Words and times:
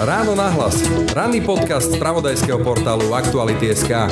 Ráno 0.00 0.32
nahlas. 0.32 0.80
Ranný 1.12 1.44
podcast 1.44 1.92
z 1.92 2.00
pravodajského 2.00 2.64
portálu 2.64 3.12
Aktuality.sk 3.12 4.08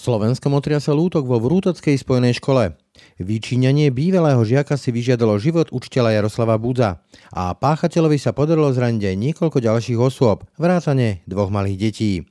Slovensko 0.00 0.46
motriasol 0.48 0.96
útok 1.10 1.28
vo 1.28 1.36
Vrútockej 1.42 2.00
spojenej 2.00 2.40
škole. 2.40 2.78
Vyčíňanie 3.20 3.92
bývalého 3.92 4.40
žiaka 4.40 4.80
si 4.80 4.88
vyžiadalo 4.88 5.36
život 5.36 5.68
učiteľa 5.68 6.16
Jaroslava 6.16 6.56
Budza 6.56 7.04
a 7.28 7.52
páchateľovi 7.52 8.16
sa 8.16 8.32
podarilo 8.32 8.72
zraniť 8.72 9.12
aj 9.12 9.16
niekoľko 9.20 9.58
ďalších 9.60 10.00
osôb, 10.00 10.48
vrátane 10.56 11.20
dvoch 11.28 11.52
malých 11.52 11.76
detí. 11.76 12.24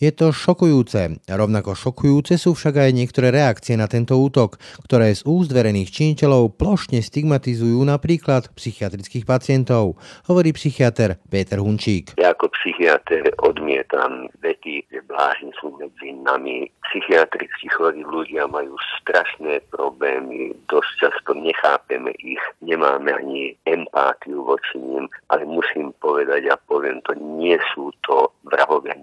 Je 0.00 0.08
to 0.08 0.32
šokujúce. 0.32 1.20
Rovnako 1.28 1.76
šokujúce 1.76 2.40
sú 2.40 2.56
však 2.56 2.88
aj 2.88 2.90
niektoré 2.96 3.28
reakcie 3.28 3.76
na 3.76 3.84
tento 3.84 4.16
útok, 4.16 4.56
ktoré 4.88 5.12
z 5.12 5.28
úst 5.28 5.52
verejných 5.52 5.92
činiteľov 5.92 6.56
plošne 6.56 7.04
stigmatizujú 7.04 7.76
napríklad 7.84 8.48
psychiatrických 8.56 9.28
pacientov, 9.28 10.00
hovorí 10.24 10.56
psychiatr 10.56 11.20
Peter 11.28 11.60
Hunčík. 11.60 12.16
Ja 12.16 12.32
ako 12.32 12.48
psychiatr 12.56 13.28
odmietam 13.44 14.32
vety, 14.40 14.88
že 14.88 15.04
blázni 15.04 15.52
sú 15.60 15.76
medzi 15.76 16.16
nami. 16.16 16.72
Psychiatricky 16.88 17.68
chorí 17.70 18.00
ľudia 18.02 18.48
majú 18.48 18.74
strašné 19.04 19.62
problémy, 19.68 20.56
dosť 20.72 20.90
často 20.96 21.36
nechápeme 21.36 22.10
ich, 22.18 22.40
nemáme 22.64 23.14
ani 23.14 23.54
empátiu 23.68 24.42
voči 24.42 24.80
ním, 24.80 25.06
ale 25.28 25.44
musím 25.46 25.92
povedať 26.02 26.50
a 26.50 26.58
poviem 26.66 26.98
to, 27.04 27.14
nie 27.14 27.60
sú 27.76 27.94
to 28.02 28.32
vrahovia, 28.48 28.96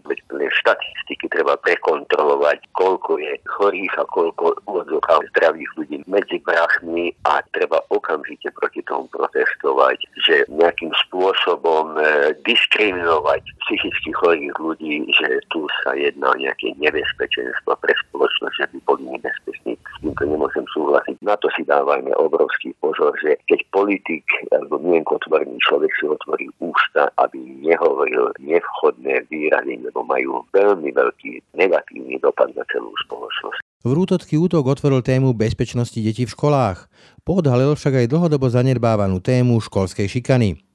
štatistiky 0.52 1.28
treba 1.32 1.60
prekontrolovať, 1.62 2.64
koľko 2.74 3.20
je 3.20 3.34
chorých 3.48 3.94
a 4.00 4.06
koľko 4.10 4.58
odzokal 4.68 5.24
zdravých 5.36 5.72
ľudí 5.78 5.98
medzi 6.08 6.38
brachmi 6.44 7.12
a 7.28 7.44
treba 7.56 7.82
okamžite 7.90 8.52
proti 8.56 8.82
tomu 8.86 9.10
protestovať, 9.12 9.98
že 10.24 10.48
nejakým 10.52 10.92
spôsobom 11.08 11.98
e, 11.98 12.34
diskriminovať 12.48 13.42
psychicky 13.68 14.12
chorých 14.16 14.56
ľudí, 14.60 15.08
že 15.12 15.42
tu 15.52 15.68
sa 15.84 15.94
jedná 15.98 16.32
o 16.32 16.40
nejaké 16.40 16.74
nebezpečenstvo 16.80 17.76
pre 17.82 17.94
spoločnosť, 18.08 18.56
že 18.58 18.66
by 18.74 18.80
boli 18.88 19.04
nebezpeční. 19.18 19.74
S 19.76 19.96
týmto 20.02 20.24
nemôžem 20.26 20.66
súhlasiť. 20.72 21.16
Na 21.26 21.36
to 21.42 21.50
si 21.58 21.66
dávajme 21.66 22.14
obrovský 22.16 22.72
pozor, 22.80 23.16
že 23.20 23.36
keď 23.50 23.60
politik 23.74 24.26
alebo 24.54 24.78
mienkotvorný 24.80 25.58
človek 25.64 25.92
si 25.98 26.06
otvorí 26.08 26.48
ústa, 26.62 27.10
aby 27.18 27.40
nehovoril 27.66 28.32
nevchodné 28.40 29.26
výrazy, 29.32 29.82
lebo 29.82 30.06
majú 30.06 30.37
veľmi 30.52 30.90
veľký 30.92 31.56
negatívny 31.56 32.20
dopad 32.20 32.52
na 32.54 32.66
celú 32.68 32.92
spoločnosť. 33.08 33.62
Vrútocký 33.88 34.36
útok 34.36 34.68
otvoril 34.68 35.00
tému 35.00 35.32
bezpečnosti 35.32 35.96
detí 35.96 36.28
v 36.28 36.34
školách. 36.34 36.92
Podhalil 37.24 37.78
však 37.78 38.04
aj 38.04 38.10
dlhodobo 38.12 38.52
zanedbávanú 38.52 39.24
tému 39.24 39.62
školskej 39.64 40.12
šikany. 40.12 40.67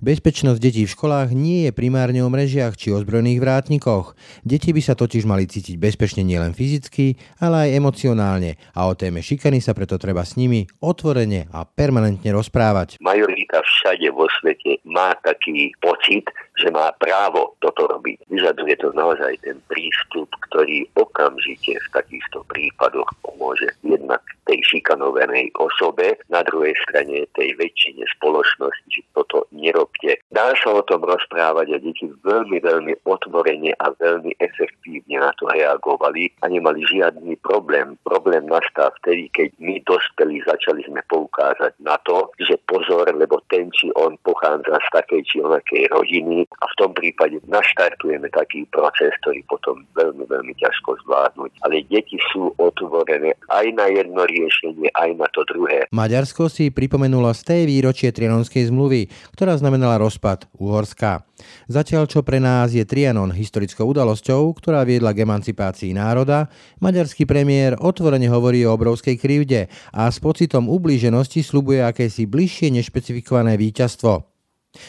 Bezpečnosť 0.00 0.60
detí 0.60 0.82
v 0.84 0.94
školách 0.94 1.34
nie 1.36 1.68
je 1.68 1.72
primárne 1.72 2.20
o 2.24 2.28
mrežiach 2.32 2.76
či 2.78 2.92
ozbrojených 2.92 3.42
vrátnikoch. 3.42 4.14
Deti 4.42 4.70
by 4.72 4.82
sa 4.84 4.94
totiž 4.98 5.26
mali 5.28 5.48
cítiť 5.48 5.78
bezpečne 5.78 6.22
nielen 6.24 6.54
fyzicky, 6.54 7.18
ale 7.42 7.68
aj 7.68 7.76
emocionálne 7.78 8.60
a 8.76 8.80
o 8.86 8.92
téme 8.98 9.24
šikany 9.24 9.58
sa 9.58 9.72
preto 9.72 9.96
treba 9.96 10.22
s 10.22 10.36
nimi 10.36 10.66
otvorene 10.82 11.50
a 11.50 11.64
permanentne 11.66 12.30
rozprávať. 12.32 13.00
Majorita 13.02 13.62
všade 13.62 14.08
vo 14.12 14.26
svete 14.40 14.82
má 14.88 15.16
taký 15.24 15.72
pocit, 15.80 16.28
že 16.58 16.68
má 16.70 16.92
právo 17.00 17.56
toto 17.58 17.88
robiť. 17.88 18.28
Vyžaduje 18.28 18.74
to 18.78 18.92
naozaj 18.92 19.34
ten 19.42 19.58
prístup, 19.66 20.28
ktorý 20.50 20.86
okamžite 20.94 21.74
v 21.74 21.88
takýchto 21.90 22.44
prípadoch 22.46 23.08
pomôže 23.24 23.72
jednak 23.82 24.20
tej 24.52 24.60
šikanovanej 24.68 25.48
osobe, 25.56 26.20
na 26.28 26.44
druhej 26.44 26.76
strane 26.84 27.24
tej 27.32 27.56
väčšine 27.56 28.04
spoločnosti, 28.20 28.84
že 28.92 29.00
toto 29.16 29.48
nerobte. 29.48 30.20
Dá 30.28 30.52
sa 30.60 30.76
o 30.76 30.84
tom 30.84 31.08
rozprávať 31.08 31.72
a 31.72 31.80
deti 31.80 32.04
veľmi, 32.20 32.60
veľmi 32.60 32.92
otvorene 33.08 33.72
a 33.80 33.96
veľmi 33.96 34.36
efektívne 34.44 35.24
na 35.24 35.32
to 35.40 35.48
reagovali 35.48 36.28
a 36.44 36.52
nemali 36.52 36.84
žiadny 36.84 37.40
problém. 37.40 37.96
Problém 38.04 38.44
nastal 38.44 38.92
vtedy, 39.00 39.32
keď 39.32 39.48
my 39.56 39.80
dospelí 39.88 40.44
začali 40.44 40.84
sme 40.84 41.00
poukázať 41.08 41.72
na 41.80 41.96
to, 42.04 42.28
že 42.36 42.60
pozor, 42.68 43.08
lebo 43.08 43.40
ten 43.48 43.72
či 43.72 43.88
on 43.96 44.20
pochádza 44.20 44.76
z 44.76 44.88
takej 44.92 45.22
či 45.24 45.36
onakej 45.40 45.88
rodiny 45.96 46.44
a 46.60 46.64
v 46.68 46.74
tom 46.76 46.92
prípade 46.92 47.40
naštartujeme 47.48 48.28
taký 48.36 48.68
proces, 48.68 49.16
ktorý 49.24 49.40
potom 49.48 49.80
veľmi, 49.96 50.28
veľmi 50.28 50.52
ťažko 50.60 51.00
zvládnuť. 51.08 51.50
Ale 51.64 51.80
deti 51.88 52.20
sú 52.36 52.52
otvorené 52.60 53.32
aj 53.48 53.66
na 53.72 53.88
jedno 53.88 54.28
riešenie, 54.42 54.90
aj 54.90 55.10
na 55.14 55.30
to 55.30 55.46
druhé. 55.46 55.86
Maďarsko 55.94 56.50
si 56.50 56.74
pripomenulo 56.74 57.30
z 57.30 57.42
tej 57.46 57.62
výročie 57.70 58.10
Trianonskej 58.10 58.74
zmluvy, 58.74 59.06
ktorá 59.38 59.54
znamenala 59.54 60.02
rozpad 60.02 60.50
Uhorska. 60.58 61.22
Zatiaľ, 61.70 62.10
čo 62.10 62.26
pre 62.26 62.42
nás 62.42 62.74
je 62.74 62.82
Trianon 62.82 63.30
historickou 63.30 63.86
udalosťou, 63.90 64.50
ktorá 64.58 64.82
viedla 64.82 65.14
k 65.14 65.22
emancipácii 65.22 65.94
národa, 65.94 66.50
maďarský 66.82 67.26
premiér 67.26 67.78
otvorene 67.78 68.26
hovorí 68.26 68.66
o 68.66 68.74
obrovskej 68.74 69.18
krivde 69.18 69.70
a 69.94 70.10
s 70.10 70.18
pocitom 70.18 70.66
ublíženosti 70.66 71.42
slubuje 71.42 71.82
akési 71.82 72.26
bližšie 72.26 72.74
nešpecifikované 72.74 73.54
víťazstvo. 73.58 74.32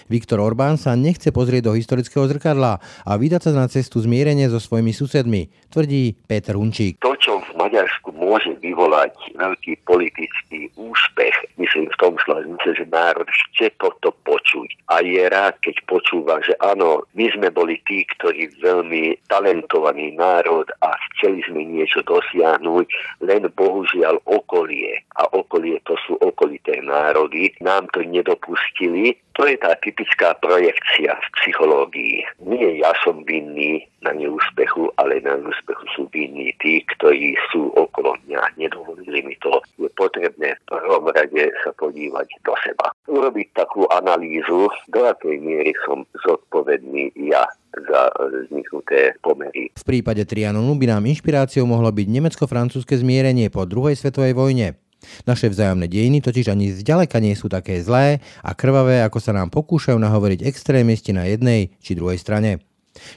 Viktor 0.08 0.40
Orbán 0.40 0.80
sa 0.80 0.96
nechce 0.96 1.36
pozrieť 1.36 1.68
do 1.68 1.76
historického 1.76 2.24
zrkadla 2.32 2.80
a 2.80 3.12
vydať 3.20 3.42
sa 3.44 3.52
na 3.52 3.68
cestu 3.68 4.00
zmierenia 4.00 4.48
so 4.48 4.56
svojimi 4.56 4.96
susedmi, 4.96 5.52
tvrdí 5.68 6.24
Peter 6.24 6.56
Hunčík. 6.56 7.04
To, 7.04 7.12
čo 7.20 7.44
v 7.44 7.50
Maďarsku 7.60 8.13
môže 8.34 8.58
vyvolať 8.66 9.14
veľký 9.38 9.86
politický 9.86 10.66
úspech, 10.74 11.38
myslím 11.62 11.86
v 11.86 12.00
tom 12.02 12.18
slova 12.26 12.42
že 12.66 12.90
národ 12.90 13.30
chce 13.30 13.70
toto 13.78 14.10
počuť 14.26 14.74
a 14.90 15.06
je 15.06 15.22
rád, 15.30 15.54
keď 15.62 15.78
počúva, 15.86 16.42
že 16.42 16.58
áno, 16.58 17.06
my 17.14 17.30
sme 17.30 17.54
boli 17.54 17.78
tí, 17.86 18.02
ktorí 18.18 18.50
veľmi 18.58 19.22
talentovaný 19.30 20.18
národ 20.18 20.66
a 20.82 20.98
chceli 21.14 21.46
sme 21.46 21.62
niečo 21.62 22.02
dosiahnuť, 22.10 22.88
len 23.22 23.46
bohužiaľ 23.54 24.18
okolie 24.26 24.98
a 25.22 25.30
okolie 25.30 25.78
to 25.86 25.94
sú 26.10 26.18
okolité 26.18 26.82
národy, 26.82 27.54
nám 27.62 27.86
to 27.94 28.02
nedopustili. 28.02 29.14
To 29.34 29.50
je 29.50 29.58
tá 29.58 29.74
typická 29.82 30.38
projekcia 30.38 31.18
v 31.18 31.28
psychológii. 31.42 32.22
Nie 32.46 32.78
ja 32.78 32.94
som 33.02 33.26
vinný 33.26 33.82
na 34.06 34.14
neúspechu, 34.14 34.94
ale 35.02 35.26
na 35.26 35.42
neúspechu 35.42 35.86
sú 35.98 36.02
vinní 36.14 36.54
tí, 36.62 36.86
ktorí 36.98 37.34
sú 37.50 37.74
okolo 37.74 38.14
mňa. 38.30 38.62
Nedovolili 38.62 39.26
mi 39.26 39.36
to. 39.42 39.58
Je 39.82 39.90
potrebné 39.98 40.54
v 40.54 40.62
prvom 40.70 41.10
rade 41.10 41.50
sa 41.66 41.74
podívať 41.74 42.30
do 42.46 42.54
seba. 42.62 42.94
Urobiť 43.10 43.48
takú 43.58 43.90
analýzu, 43.90 44.70
do 44.94 45.02
akej 45.02 45.42
miery 45.42 45.74
som 45.82 46.06
zodpovedný 46.22 47.10
ja 47.18 47.50
za 47.74 48.14
vzniknuté 48.22 49.18
pomery. 49.26 49.74
V 49.74 49.86
prípade 49.86 50.22
Trianonu 50.30 50.78
by 50.78 50.94
nám 50.94 51.10
inšpiráciou 51.10 51.66
mohlo 51.66 51.90
byť 51.90 52.06
nemecko-francúzske 52.06 52.94
zmierenie 53.02 53.50
po 53.50 53.66
druhej 53.66 53.98
svetovej 53.98 54.38
vojne. 54.38 54.83
Naše 55.26 55.52
vzájomné 55.52 55.88
dejiny 55.92 56.24
totiž 56.24 56.52
ani 56.52 56.72
zďaleka 56.74 57.20
nie 57.20 57.36
sú 57.36 57.52
také 57.52 57.80
zlé 57.84 58.24
a 58.44 58.52
krvavé, 58.56 59.04
ako 59.04 59.20
sa 59.20 59.32
nám 59.36 59.52
pokúšajú 59.52 59.98
nahovoriť 60.00 60.46
extrémisti 60.48 61.12
na 61.12 61.28
jednej 61.28 61.76
či 61.80 61.96
druhej 61.98 62.20
strane. 62.22 62.64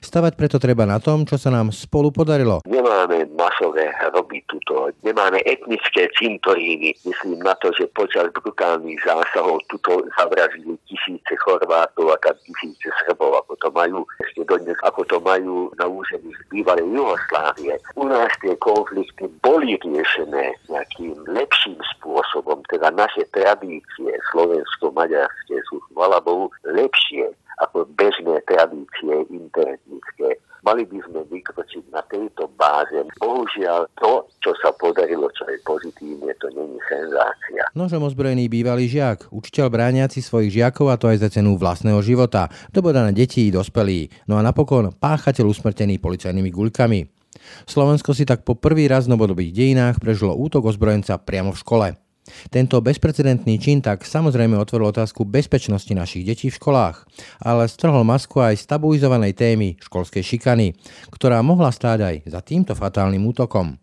Stavať 0.00 0.40
preto 0.40 0.56
treba 0.56 0.88
na 0.88 0.96
tom, 0.96 1.28
čo 1.28 1.36
sa 1.36 1.52
nám 1.52 1.68
spolu 1.68 2.08
podarilo. 2.08 2.64
Nemáme 2.64 3.28
masové 3.56 3.88
hroby 3.88 4.42
tuto, 4.46 4.88
nemáme 5.02 5.40
etnické 5.46 6.08
cintoríny. 6.18 6.94
Myslím 7.04 7.40
na 7.40 7.54
to, 7.54 7.72
že 7.72 7.88
počas 7.96 8.28
brutálnych 8.32 9.00
zásahov 9.04 9.60
tuto 9.68 10.04
zavrazili 10.18 10.76
tisíce 10.84 11.32
Chorvátov 11.40 12.12
a 12.12 12.16
tisíce 12.44 12.88
Srbov, 13.04 13.40
ako 13.40 13.56
to 13.56 13.68
majú 13.72 14.04
ešte 14.20 14.44
dodnes, 14.44 14.76
ako 14.84 15.04
to 15.08 15.16
majú 15.20 15.72
na 15.80 15.86
území 15.88 16.32
bývalej 16.52 16.84
Jugoslávie. 16.84 17.80
U 17.96 18.04
nás 18.04 18.28
tie 18.44 18.52
konflikty 18.60 19.24
boli 19.40 19.80
riešené 19.80 20.52
nejakým 20.68 21.16
lepším 21.32 21.80
spôsobom, 21.96 22.60
teda 22.68 22.92
naše 22.92 23.24
tradície 23.32 24.12
slovensko-maďarské 24.32 25.56
sú, 25.72 25.80
chvala 25.92 26.20
Bohu, 26.20 26.52
lepšie 26.68 27.32
ako 27.60 27.88
bežné 27.96 28.42
tradície 28.44 29.14
interetnické. 29.32 30.40
Mali 30.66 30.82
by 30.82 30.98
sme 31.06 31.22
vykročiť 31.30 31.94
na 31.94 32.02
tejto 32.10 32.50
báze. 32.58 32.98
Bohužiaľ, 33.22 33.86
to, 34.02 34.26
čo 34.42 34.50
sa 34.58 34.74
podarilo, 34.74 35.30
čo 35.30 35.46
je 35.46 35.62
pozitívne, 35.62 36.34
to 36.42 36.50
není 36.50 36.74
senzácia. 36.90 37.62
Nožom 37.78 38.02
ozbrojený 38.02 38.50
bývalý 38.50 38.90
žiak, 38.90 39.30
učiteľ 39.30 39.70
brániaci 39.70 40.18
svojich 40.18 40.58
žiakov 40.58 40.90
a 40.90 40.98
to 40.98 41.06
aj 41.06 41.22
za 41.22 41.28
cenu 41.30 41.54
vlastného 41.54 42.02
života, 42.02 42.50
dobodané 42.74 43.14
detí, 43.14 43.46
dospelí, 43.54 44.10
no 44.26 44.34
a 44.34 44.42
napokon 44.42 44.90
páchateľ 44.90 45.54
usmrtený 45.54 46.02
policajnými 46.02 46.50
guľkami. 46.50 47.00
Slovensko 47.68 48.10
si 48.10 48.26
tak 48.26 48.42
po 48.42 48.58
prvý 48.58 48.90
raz 48.90 49.06
v 49.06 49.14
novodobých 49.14 49.54
dejinách 49.54 50.02
prežilo 50.02 50.34
útok 50.34 50.72
ozbrojenca 50.72 51.14
priamo 51.20 51.54
v 51.54 51.60
škole. 51.62 51.88
Tento 52.50 52.82
bezprecedentný 52.82 53.58
čin 53.58 53.78
tak 53.82 54.02
samozrejme 54.02 54.58
otvoril 54.58 54.90
otázku 54.90 55.26
bezpečnosti 55.26 55.90
našich 55.94 56.26
detí 56.26 56.50
v 56.50 56.58
školách, 56.58 57.06
ale 57.42 57.70
strhol 57.70 58.02
masku 58.02 58.42
aj 58.42 58.58
stabilizovanej 58.60 59.32
témy 59.34 59.68
školskej 59.82 60.22
šikany, 60.22 60.74
ktorá 61.10 61.40
mohla 61.40 61.70
stáť 61.70 61.98
aj 62.02 62.16
za 62.26 62.40
týmto 62.42 62.74
fatálnym 62.74 63.22
útokom. 63.24 63.78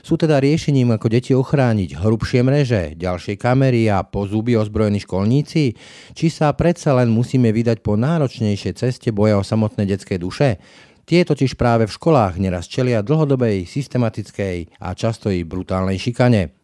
Sú 0.00 0.16
teda 0.16 0.40
riešením, 0.40 0.96
ako 0.96 1.12
deti 1.12 1.36
ochrániť 1.36 2.00
hrubšie 2.00 2.40
mreže, 2.40 2.82
ďalšie 2.96 3.36
kamery 3.36 3.92
a 3.92 4.00
po 4.00 4.24
zuby 4.24 4.56
ozbrojení 4.56 5.04
školníci? 5.04 5.76
Či 6.16 6.26
sa 6.32 6.48
predsa 6.56 6.96
len 6.96 7.12
musíme 7.12 7.52
vydať 7.52 7.84
po 7.84 8.00
náročnejšej 8.00 8.72
ceste 8.78 9.12
boja 9.12 9.36
o 9.36 9.44
samotné 9.44 9.84
detské 9.84 10.16
duše? 10.16 10.56
Tie 11.04 11.26
totiž 11.26 11.58
práve 11.58 11.84
v 11.84 11.92
školách 11.92 12.40
neraz 12.40 12.70
čelia 12.70 13.04
dlhodobej, 13.04 13.68
systematickej 13.68 14.80
a 14.80 14.94
často 14.96 15.28
i 15.28 15.44
brutálnej 15.44 15.98
šikane. 16.00 16.61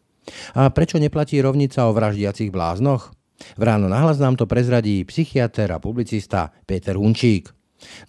A 0.57 0.69
prečo 0.69 1.01
neplatí 1.01 1.39
rovnica 1.41 1.85
o 1.87 1.95
vraždiacich 1.95 2.49
bláznoch? 2.53 3.13
V 3.55 3.63
ráno 3.63 3.87
nahlas 3.87 4.19
nám 4.19 4.35
to 4.35 4.45
prezradí 4.45 5.03
psychiatr 5.07 5.71
a 5.71 5.79
publicista 5.79 6.51
Peter 6.67 6.99
Hunčík. 6.99 7.49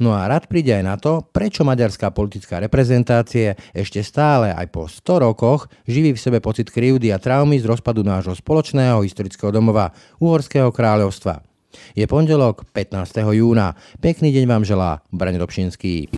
No 0.03 0.11
a 0.11 0.27
rád 0.27 0.51
príde 0.51 0.75
aj 0.75 0.85
na 0.85 0.99
to, 0.99 1.23
prečo 1.31 1.63
maďarská 1.63 2.11
politická 2.11 2.59
reprezentácie 2.59 3.55
ešte 3.71 4.03
stále 4.03 4.51
aj 4.51 4.67
po 4.75 4.91
100 4.91 5.27
rokoch 5.31 5.71
živí 5.87 6.11
v 6.11 6.23
sebe 6.23 6.43
pocit 6.43 6.75
krivdy 6.75 7.15
a 7.15 7.23
traumy 7.23 7.63
z 7.63 7.71
rozpadu 7.71 8.03
nášho 8.03 8.35
spoločného 8.35 9.07
historického 9.07 9.55
domova 9.55 9.95
Uhorského 10.19 10.75
kráľovstva. 10.75 11.47
Je 11.95 12.03
pondelok 12.11 12.67
15. 12.75 13.31
júna. 13.31 13.79
Pekný 14.03 14.35
deň 14.35 14.45
vám 14.51 14.67
želá 14.67 15.07
Braň 15.15 15.39
Robšinský. 15.39 16.11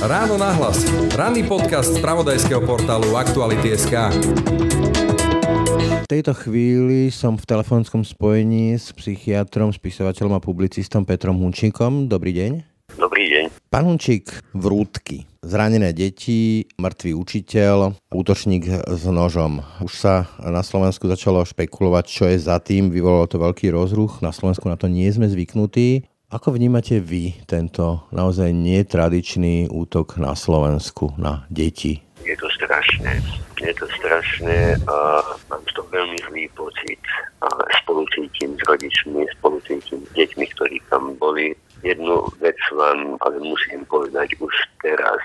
Ráno 0.00 0.40
nahlas. 0.40 0.84
Ranný 1.12 1.44
podcast 1.44 1.92
z 1.92 2.00
pravodajského 2.00 2.64
portálu 2.64 3.20
Aktuality.sk 3.20 4.12
tejto 6.10 6.34
chvíli 6.34 7.06
som 7.14 7.38
v 7.38 7.46
telefónskom 7.46 8.02
spojení 8.02 8.74
s 8.74 8.90
psychiatrom, 8.90 9.70
spisovateľom 9.70 10.34
a 10.34 10.42
publicistom 10.42 11.06
Petrom 11.06 11.38
Hunčíkom. 11.38 12.10
Dobrý 12.10 12.34
deň. 12.34 12.52
Dobrý 12.98 13.30
deň. 13.30 13.44
Pán 13.70 13.86
Hunčík, 13.86 14.26
vrútky, 14.50 15.30
zranené 15.46 15.94
deti, 15.94 16.66
mŕtvý 16.82 17.14
učiteľ, 17.14 17.94
útočník 18.10 18.66
s 18.66 19.02
nožom. 19.06 19.62
Už 19.86 19.94
sa 19.94 20.26
na 20.42 20.66
Slovensku 20.66 21.06
začalo 21.06 21.46
špekulovať, 21.46 22.04
čo 22.10 22.26
je 22.26 22.42
za 22.42 22.58
tým. 22.58 22.90
Vyvolalo 22.90 23.30
to 23.30 23.38
veľký 23.38 23.70
rozruch. 23.70 24.18
Na 24.18 24.34
Slovensku 24.34 24.66
na 24.66 24.74
to 24.74 24.90
nie 24.90 25.06
sme 25.14 25.30
zvyknutí. 25.30 26.09
Ako 26.30 26.54
vnímate 26.54 27.02
vy 27.02 27.42
tento 27.42 28.06
naozaj 28.14 28.54
netradičný 28.54 29.66
útok 29.66 30.14
na 30.22 30.38
Slovensku 30.38 31.18
na 31.18 31.42
deti? 31.50 32.06
Je 32.22 32.38
to 32.38 32.46
strašné 32.54 33.18
je 33.60 33.74
to 33.76 33.86
strašné 34.00 34.76
a 34.88 34.96
mám 35.52 35.62
toho 35.76 35.88
veľmi 35.92 36.16
zlý 36.28 36.48
pocit. 36.56 37.00
A 37.44 37.48
spolucítim 37.84 38.56
s 38.56 38.62
rodičmi, 38.64 39.24
spolucítim 39.36 40.00
s 40.00 40.10
deťmi, 40.16 40.44
ktorí 40.56 40.76
tam 40.88 41.16
boli. 41.20 41.52
Jednu 41.80 42.28
vec 42.40 42.56
vám 42.76 43.16
ale 43.24 43.40
musím 43.40 43.84
povedať 43.88 44.36
už 44.40 44.52
teraz. 44.84 45.16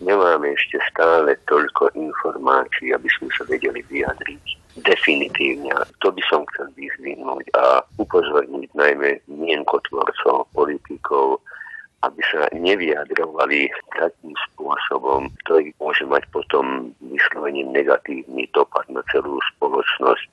Nemáme 0.00 0.56
ešte 0.56 0.80
stále 0.88 1.36
toľko 1.44 1.92
informácií, 1.92 2.96
aby 2.96 3.08
sme 3.20 3.28
sa 3.36 3.44
vedeli 3.44 3.84
vyjadriť 3.84 4.59
definitívne. 4.82 5.72
To 6.00 6.08
by 6.12 6.22
som 6.28 6.44
chcel 6.54 6.68
vyzvihnúť 6.76 7.46
a 7.56 7.84
upozorniť 8.00 8.70
najmä 8.74 9.20
mienkotvorcov, 9.28 10.48
politikov, 10.52 11.40
aby 12.00 12.20
sa 12.32 12.48
nevyjadrovali 12.56 13.68
takým 13.92 14.32
spôsobom, 14.48 15.28
ktorý 15.44 15.68
môže 15.76 16.08
mať 16.08 16.24
potom 16.32 16.96
vyslovene 17.04 17.60
negatívny 17.68 18.48
dopad 18.56 18.88
na 18.88 19.04
celú 19.12 19.36
spoločnosť. 19.56 20.24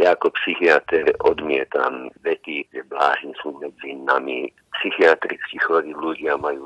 Ja 0.00 0.16
ako 0.16 0.32
psychiatr 0.40 1.12
odmietam 1.20 2.08
vety, 2.24 2.64
že 2.72 2.80
blázni 2.88 3.36
sú 3.44 3.52
medzi 3.60 4.00
nami. 4.00 4.48
Psychiatricky 4.80 5.60
chorí 5.60 5.92
ľudia 5.92 6.40
majú 6.40 6.64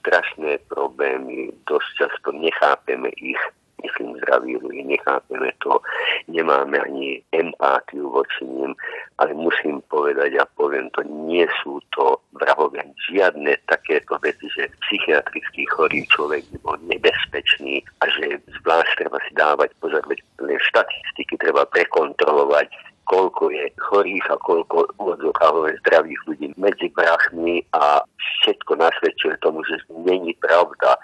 strašné 0.00 0.64
problémy, 0.72 1.52
dosť 1.68 1.88
často 2.00 2.32
nechápeme 2.32 3.12
ich 3.20 3.36
myslím, 3.84 4.16
zdraví 4.20 4.56
ľudí, 4.60 4.84
nechápeme 4.84 5.52
to, 5.64 5.80
nemáme 6.28 6.80
ani 6.80 7.22
empátiu 7.32 8.10
voči 8.10 8.44
ním, 8.44 8.72
ale 9.18 9.34
musím 9.34 9.82
povedať 9.88 10.40
a 10.40 10.48
poviem 10.56 10.88
to, 10.96 11.04
nie 11.04 11.44
sú 11.60 11.80
to 11.96 12.20
vrahovia 12.36 12.84
žiadne 13.10 13.56
takéto 13.68 14.16
veci, 14.24 14.48
že 14.52 14.70
psychiatrický 14.88 15.66
chorý 15.68 16.06
človek 16.08 16.44
by 16.54 16.58
bol 16.64 16.76
nebezpečný 16.88 17.84
a 18.00 18.08
že 18.08 18.40
zvlášť 18.60 18.92
treba 19.04 19.18
si 19.24 19.32
dávať 19.36 19.70
pozor, 19.80 20.02
veď 20.08 20.20
štatistiky 20.60 21.40
treba 21.40 21.66
prekontrolovať, 21.68 22.68
koľko 23.10 23.50
je 23.50 23.66
chorých 23.90 24.26
a 24.30 24.36
koľko 24.38 24.86
úvodzokávové 25.02 25.74
zdravých 25.82 26.20
ľudí 26.30 26.46
medzi 26.54 26.86
brachmi 26.94 27.58
a 27.74 28.06
všetko 28.46 28.78
nasvedčuje 28.78 29.34
tomu, 29.42 29.66
že 29.66 29.82
není 29.90 30.30
pravda, 30.38 30.94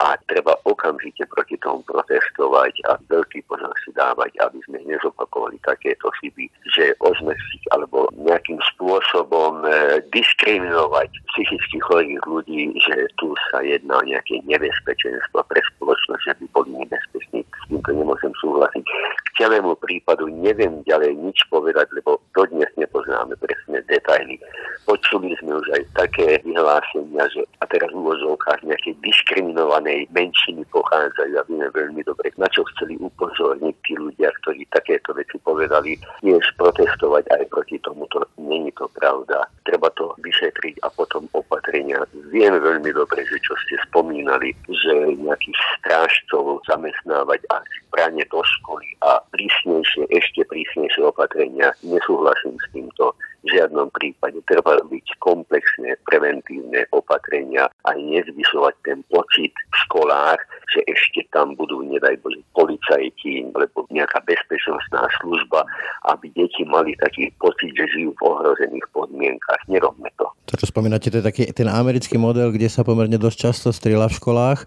a 0.00 0.16
treba 0.32 0.56
okamžite 0.64 1.28
proti 1.28 1.60
tomu 1.60 1.84
protestovať 1.84 2.72
a 2.88 2.96
veľký 3.12 3.44
pozor 3.44 3.68
si 3.84 3.92
dávať, 3.92 4.32
aby 4.40 4.56
sme 4.64 4.80
nezopakovali 4.88 5.60
takéto 5.60 6.08
chyby, 6.20 6.48
že 6.72 6.96
ozmestiť 7.04 7.68
alebo 7.76 8.08
nejakým 8.16 8.56
spôsobom 8.74 9.60
e, 9.68 10.00
diskriminovať 10.08 11.12
psychicky 11.36 11.78
chorých 11.84 12.22
ľudí, 12.24 12.72
že 12.80 13.12
tu 13.20 13.36
sa 13.52 13.60
jedná 13.60 14.00
o 14.00 14.08
nejaké 14.08 14.40
nebezpečenstvo 14.48 15.44
pre 15.44 15.60
spoločnosť, 15.76 16.22
že 16.24 16.34
by 16.40 16.46
boli 16.56 16.70
nebezpeční. 16.80 17.44
Týmto 17.70 17.94
nemôžem 17.94 18.34
súhlasiť. 18.42 18.82
K 18.82 19.46
celému 19.46 19.78
prípadu 19.78 20.26
neviem 20.26 20.82
ďalej 20.90 21.14
nič 21.14 21.46
povedať, 21.46 21.86
lebo 21.94 22.18
dodnes 22.34 22.66
nepoznáme 22.74 23.38
presne 23.38 23.78
detaily. 23.86 24.42
Počuli 24.90 25.38
sme 25.38 25.54
už 25.62 25.66
aj 25.78 25.82
také 25.94 26.42
vyhlásenia, 26.42 27.30
že 27.30 27.46
a 27.62 27.64
teraz 27.70 27.94
v 27.94 28.02
úvozovkách 28.02 28.66
nejaké 28.66 28.90
diskriminované 29.06 30.00
inej 30.00 30.08
menšiny 30.16 30.64
pochádzajú 30.72 31.34
a 31.36 31.46
vieme 31.48 31.68
veľmi 31.76 32.02
dobre, 32.08 32.32
na 32.40 32.48
čo 32.48 32.64
chceli 32.74 32.96
upozorniť 32.96 33.74
tí 33.84 33.92
ľudia, 33.98 34.32
ktorí 34.40 34.64
takéto 34.72 35.12
veci 35.12 35.36
povedali, 35.44 36.00
tiež 36.24 36.44
protestovať 36.56 37.28
aj 37.28 37.44
proti 37.52 37.76
tomuto. 37.84 38.24
Není 38.40 38.72
to 38.78 38.88
pravda. 38.96 39.44
Treba 39.68 39.92
to 39.98 40.16
vyšetriť 40.24 40.80
a 40.82 40.88
potom 40.94 41.28
opatrenia. 41.36 42.00
Viem 42.32 42.56
veľmi 42.56 42.90
dobre, 42.96 43.26
že 43.28 43.36
čo 43.44 43.54
ste 43.66 43.76
spomínali, 43.90 44.56
že 44.70 45.20
nejakých 45.20 45.58
strážcov 45.80 46.64
zamestnávať 46.64 47.44
a 47.52 47.59
branie 47.90 48.24
do 48.30 48.40
školy 48.42 48.86
a 49.02 49.18
prísnejšie, 49.34 50.08
ešte 50.10 50.46
prísnejšie 50.46 51.02
opatrenia. 51.04 51.74
Nesúhlasím 51.82 52.56
s 52.60 52.66
týmto 52.70 53.16
v 53.40 53.56
žiadnom 53.56 53.88
prípade 53.96 54.36
treba 54.44 54.76
robiť 54.76 55.16
komplexné 55.16 55.96
preventívne 56.04 56.84
opatrenia 56.92 57.72
a 57.88 57.90
nezvyšovať 57.96 58.74
ten 58.84 59.00
pocit 59.08 59.52
v 59.56 59.76
školách, 59.88 60.40
že 60.68 60.84
ešte 60.84 61.24
tam 61.32 61.56
budú, 61.56 61.80
nedaj 61.80 62.20
Bože, 62.20 62.44
policajti 62.52 63.48
alebo 63.56 63.88
nejaká 63.88 64.20
bezpečnostná 64.28 65.08
služba, 65.24 65.64
aby 66.12 66.28
deti 66.36 66.68
mali 66.68 66.92
taký 67.00 67.32
pocit, 67.40 67.72
že 67.72 67.88
žijú 67.96 68.12
v 68.20 68.24
ohrozených 68.28 68.86
podmienkach. 68.92 69.60
Nerobme 69.72 70.12
to. 70.20 70.28
To, 70.50 70.58
čo 70.58 70.66
spomínate, 70.66 71.14
to 71.14 71.22
je 71.22 71.28
taký 71.30 71.46
ten 71.54 71.70
americký 71.70 72.18
model, 72.18 72.50
kde 72.50 72.66
sa 72.66 72.82
pomerne 72.82 73.14
dosť 73.14 73.38
často 73.38 73.68
strieľa 73.70 74.10
v 74.10 74.18
školách, 74.18 74.60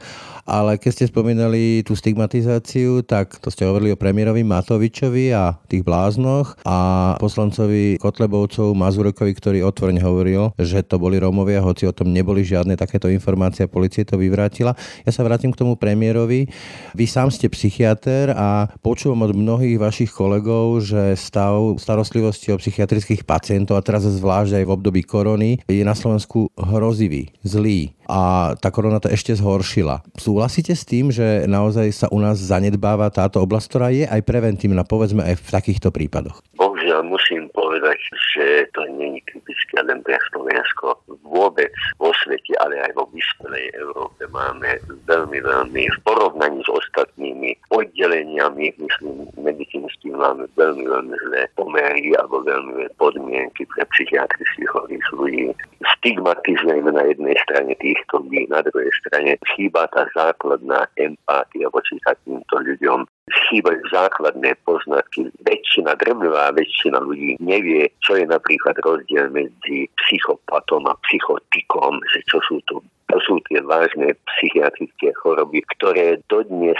ale 0.48 0.80
keď 0.80 0.92
ste 0.96 1.06
spomínali 1.12 1.84
tú 1.84 1.92
stigmatizáciu, 1.92 3.04
tak 3.04 3.36
to 3.44 3.52
ste 3.52 3.68
hovorili 3.68 3.92
o 3.92 4.00
premiérovi 4.00 4.48
Matovičovi 4.48 5.36
a 5.36 5.60
tých 5.68 5.84
bláznoch 5.84 6.56
a 6.64 6.78
poslancovi 7.20 8.00
Kotlebovcov 8.00 8.72
Mazurekovi, 8.72 9.36
ktorý 9.36 9.60
otvorene 9.68 10.00
hovoril, 10.00 10.56
že 10.56 10.88
to 10.88 11.04
boli 11.04 11.20
Rómovia, 11.20 11.60
hoci 11.60 11.84
o 11.84 11.92
tom 11.92 12.16
neboli 12.16 12.48
žiadne 12.48 12.80
takéto 12.80 13.12
informácie, 13.12 13.68
policie 13.68 14.08
to 14.08 14.16
vyvrátila. 14.16 14.80
Ja 15.04 15.12
sa 15.12 15.28
vrátim 15.28 15.52
k 15.52 15.60
tomu 15.60 15.76
premiérovi. 15.76 16.48
Vy 16.96 17.06
sám 17.12 17.28
ste 17.28 17.52
psychiatr 17.52 18.32
a 18.32 18.72
počúvam 18.80 19.28
od 19.28 19.36
mnohých 19.36 19.76
vašich 19.84 20.16
kolegov, 20.16 20.80
že 20.80 21.20
stav 21.20 21.76
starostlivosti 21.76 22.56
o 22.56 22.60
psychiatrických 22.60 23.28
pacientov 23.28 23.76
a 23.76 23.84
teraz 23.84 24.08
zvlášť 24.08 24.60
aj 24.60 24.64
v 24.64 24.72
období 24.72 25.04
korony 25.04 25.60
je 25.80 25.86
na 25.88 25.98
Slovensku 25.98 26.54
hrozivý, 26.54 27.34
zlý 27.42 27.96
a 28.06 28.54
tá 28.60 28.70
korona 28.70 29.02
to 29.02 29.10
ešte 29.10 29.34
zhoršila. 29.34 30.04
Súhlasíte 30.20 30.76
s 30.76 30.84
tým, 30.86 31.10
že 31.10 31.50
naozaj 31.50 31.88
sa 31.90 32.08
u 32.12 32.20
nás 32.22 32.38
zanedbáva 32.38 33.10
táto 33.10 33.42
oblasť, 33.42 33.68
ktorá 33.72 33.88
je 33.90 34.06
aj 34.06 34.22
preventívna, 34.22 34.86
povedzme 34.86 35.24
aj 35.24 35.40
v 35.40 35.50
takýchto 35.50 35.90
prípadoch? 35.90 36.44
Bohužiaľ 36.60 37.04
musím 37.08 37.43
povedať, 37.74 37.98
že 38.38 38.70
to 38.78 38.86
je 38.86 39.18
typické 39.26 39.82
len 39.82 40.06
pre 40.06 40.14
Slovensko. 40.30 40.94
Vôbec 41.26 41.74
vo 41.98 42.14
svete, 42.22 42.54
ale 42.62 42.78
aj 42.86 42.94
vo 42.94 43.10
vyspelej 43.10 43.74
Európe 43.74 44.30
máme 44.30 44.78
veľmi, 45.10 45.42
veľmi 45.42 45.82
v 45.90 45.98
porovnaní 46.06 46.62
s 46.62 46.70
ostatnými 46.70 47.58
oddeleniami, 47.74 48.78
myslím, 48.78 49.26
medicínsky 49.42 50.14
máme 50.14 50.46
veľmi, 50.54 50.86
veľmi 50.86 51.18
zlé 51.26 51.50
pomery 51.58 52.14
alebo 52.14 52.46
veľmi 52.46 52.78
zlé 52.78 52.88
podmienky 53.02 53.66
pre 53.74 53.82
psychiatrických 53.90 54.70
chorých 54.70 55.06
ľudí. 55.18 55.50
Stigmatizujeme 55.98 56.94
na 56.94 57.10
jednej 57.10 57.34
strane 57.42 57.74
týchto 57.82 58.22
ľudí, 58.22 58.46
na 58.54 58.62
druhej 58.62 58.94
strane 59.02 59.42
chýba 59.58 59.90
tá 59.98 60.06
základná 60.14 60.86
empátia 61.02 61.74
voči 61.74 61.98
takýmto 62.06 62.54
ľuďom 62.62 63.10
chýbajú 63.54 63.82
základné 63.94 64.58
poznatky. 64.66 65.30
Väčšina, 65.46 65.94
drvivá 66.02 66.50
väčšina 66.58 66.98
ľudí 66.98 67.38
nevie, 67.38 67.94
čo 68.02 68.18
je 68.18 68.26
napríklad 68.26 68.74
rozdiel 68.82 69.30
medzi 69.30 69.86
psychopatom 70.02 70.90
a 70.90 70.98
psychotikom, 71.06 72.02
že 72.10 72.26
čo 72.26 72.42
sú 72.50 72.58
to 72.66 72.82
To 73.14 73.22
sú 73.22 73.38
tie 73.46 73.62
vážne 73.62 74.18
psychiatrické 74.26 75.14
choroby, 75.22 75.62
ktoré 75.78 76.18
dodnes 76.34 76.80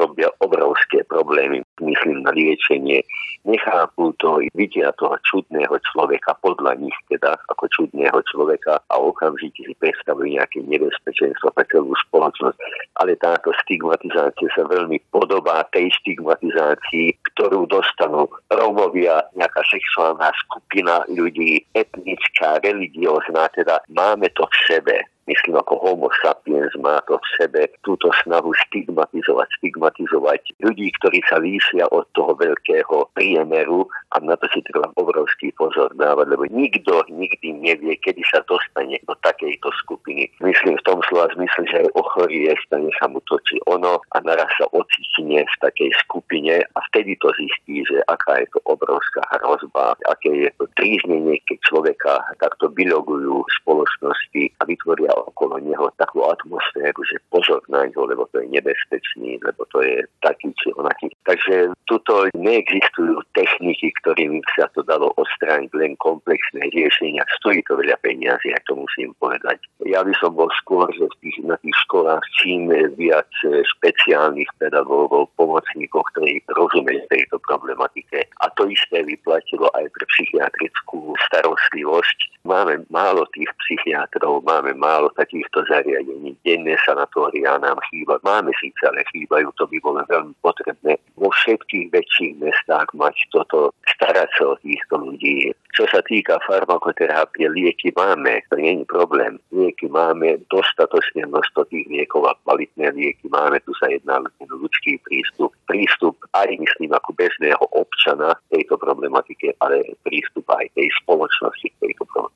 robia 0.00 0.32
obrovské 0.40 1.04
problémy, 1.04 1.60
myslím 1.84 2.24
na 2.24 2.32
liečenie. 2.32 3.04
Nechápu 3.46 4.10
to, 4.18 4.42
vidia 4.58 4.90
toho 4.98 5.14
čudného 5.22 5.78
človeka, 5.94 6.34
podľa 6.42 6.82
nich 6.82 6.98
teda 7.06 7.38
ako 7.54 7.70
čudného 7.70 8.18
človeka 8.26 8.82
a 8.90 8.94
okamžite 8.98 9.62
si 9.62 9.74
predstavujú 9.78 10.34
nejaké 10.34 10.66
nebezpečenstvo 10.66 11.54
pre 11.54 11.62
celú 11.70 11.94
spoločnosť. 12.10 12.58
Ale 12.98 13.14
táto 13.22 13.54
stigmatizácia 13.62 14.50
sa 14.50 14.66
veľmi 14.66 14.98
podobá 15.14 15.62
tej 15.70 15.94
stigmatizácii, 16.02 17.14
ktorú 17.30 17.70
dostanú 17.70 18.26
Rómovia, 18.50 19.22
nejaká 19.38 19.62
sexuálna 19.70 20.34
skupina 20.42 21.06
ľudí, 21.06 21.62
etnická, 21.78 22.58
religiózna, 22.66 23.46
teda 23.54 23.78
máme 23.94 24.26
to 24.34 24.42
v 24.42 24.56
sebe 24.66 24.96
myslím 25.26 25.58
ako 25.58 25.74
homo 25.82 26.08
sapiens 26.22 26.70
má 26.78 27.02
to 27.10 27.18
v 27.18 27.26
sebe 27.34 27.62
túto 27.82 28.10
snahu 28.22 28.54
stigmatizovať, 28.66 29.48
stigmatizovať 29.58 30.40
ľudí, 30.62 30.94
ktorí 31.02 31.18
sa 31.26 31.42
líšia 31.42 31.90
od 31.90 32.06
toho 32.14 32.32
veľkého 32.38 33.10
priemeru 33.36 33.84
a 34.16 34.20
na 34.24 34.32
to 34.40 34.48
si 34.48 34.64
treba 34.64 34.88
obrovský 34.96 35.52
pozor 35.60 35.92
dávať, 35.92 36.32
lebo 36.32 36.48
nikto 36.48 37.04
nikdy 37.12 37.52
nevie, 37.52 38.00
kedy 38.00 38.24
sa 38.32 38.40
dostane 38.48 38.96
do 39.04 39.12
takejto 39.20 39.68
skupiny. 39.84 40.32
Myslím 40.40 40.80
v 40.80 40.86
tom 40.88 41.04
slova 41.04 41.28
zmysle, 41.36 41.68
že 41.68 41.84
aj 41.84 41.92
ochorie, 41.92 42.48
stane 42.64 42.88
sa 42.96 43.12
mu 43.12 43.20
to 43.28 43.36
či 43.44 43.60
ono 43.68 44.00
a 44.00 44.16
naraz 44.24 44.48
sa 44.56 44.64
ocitne 44.72 45.44
v 45.44 45.56
takej 45.60 45.90
skupine 46.00 46.64
a 46.64 46.78
vtedy 46.88 47.20
to 47.20 47.28
zistí, 47.36 47.84
že 47.84 48.00
aká 48.08 48.40
je 48.40 48.48
to 48.56 48.60
obrovská 48.64 49.20
hrozba, 49.36 50.00
aké 50.08 50.48
je 50.48 50.50
to 50.56 50.64
tríznenie, 50.80 51.36
keď 51.44 51.58
človeka 51.68 52.24
takto 52.40 52.72
vylogujú 52.72 53.44
v 53.44 53.54
spoločnosti 53.60 54.42
a 54.56 54.62
vytvoria 54.64 55.12
okolo 55.12 55.60
neho 55.60 55.92
takú 56.00 56.24
atmosféru, 56.24 57.04
že 57.04 57.20
pozor 57.28 57.60
na 57.68 57.84
ňo, 57.92 58.08
lebo 58.08 58.24
to 58.32 58.40
je 58.40 58.48
nebezpečný, 58.48 59.36
lebo 59.44 59.68
to 59.68 59.84
je 59.84 60.00
taký 60.24 60.48
či 60.56 60.72
onaký. 60.78 61.12
Takže 61.26 61.74
tuto 61.84 62.30
neexistujú 62.38 63.15
techniky, 63.36 63.92
ktorými 64.02 64.40
sa 64.56 64.68
to 64.72 64.82
dalo 64.84 65.12
odstrániť 65.16 65.70
len 65.76 65.92
komplexné 66.00 66.68
riešenia. 66.72 67.22
Stojí 67.40 67.62
to 67.66 67.78
veľa 67.78 67.96
peniazy, 68.02 68.52
ja 68.52 68.60
to 68.68 68.78
musím 68.78 69.12
povedať. 69.20 69.60
Ja 69.84 70.02
by 70.02 70.12
som 70.18 70.34
bol 70.34 70.50
skôr, 70.60 70.88
že 70.94 71.06
tých, 71.20 71.38
na 71.44 71.56
tých 71.60 71.76
školách 71.86 72.22
čím 72.40 72.68
viac 72.98 73.28
špeciálnych 73.44 74.48
pedagógov, 74.58 75.30
pomocníkov, 75.38 76.04
ktorí 76.14 76.42
rozumejú 76.52 77.02
tejto 77.12 77.36
problematike. 77.46 78.26
A 78.42 78.50
to 78.56 78.68
isté 78.68 79.02
vyplatilo 79.04 79.70
aj 79.76 79.86
pre 79.92 80.04
psychiatrickú 80.16 81.14
starostlivosť. 81.30 82.18
Máme 82.46 82.86
málo 82.94 83.26
tých 83.34 83.50
psychiatrov, 83.58 84.46
máme 84.46 84.70
málo 84.78 85.10
takýchto 85.18 85.66
zariadení. 85.66 86.38
Denné 86.46 86.78
sanatória 86.86 87.58
nám 87.58 87.82
chýba. 87.90 88.22
Máme 88.22 88.54
síce, 88.62 88.86
ale 88.86 89.02
chýbajú. 89.10 89.50
To 89.58 89.66
by 89.66 89.76
bolo 89.82 90.00
veľmi 90.06 90.34
potrebné 90.40 90.94
vo 91.18 91.28
všetkých 91.34 91.90
väčších 91.90 92.38
mestách 92.38 92.86
mať 92.94 93.16
toto, 93.34 93.74
starať 93.98 94.30
sa 94.38 94.44
o 94.52 94.56
týchto 94.62 94.94
ľudí. 94.94 95.50
Čo 95.76 95.84
sa 95.92 96.00
týka 96.00 96.40
farmakoterapie, 96.48 97.52
lieky 97.52 97.92
máme, 97.92 98.40
to 98.48 98.56
nie 98.56 98.80
je 98.80 98.88
problém. 98.88 99.36
Lieky 99.52 99.92
máme, 99.92 100.40
dostatočne 100.48 101.28
množstvo 101.28 101.68
tých 101.68 101.84
liekov 101.92 102.24
a 102.24 102.32
kvalitné 102.48 102.96
lieky 102.96 103.28
máme. 103.28 103.60
Tu 103.60 103.76
sa 103.76 103.92
jedná 103.92 104.24
o 104.24 104.44
ľudský 104.48 104.96
prístup. 105.04 105.52
Prístup 105.68 106.16
aj 106.32 106.48
myslím 106.48 106.96
ako 106.96 107.12
bežného 107.20 107.60
občana 107.76 108.32
tejto 108.48 108.80
problematike, 108.80 109.52
ale 109.60 109.84
prístup 110.00 110.48
aj 110.48 110.72
tej 110.72 110.88
spoločnosti 111.04 111.68
k 111.68 111.80
tejto 111.84 112.08
problematike. 112.08 112.35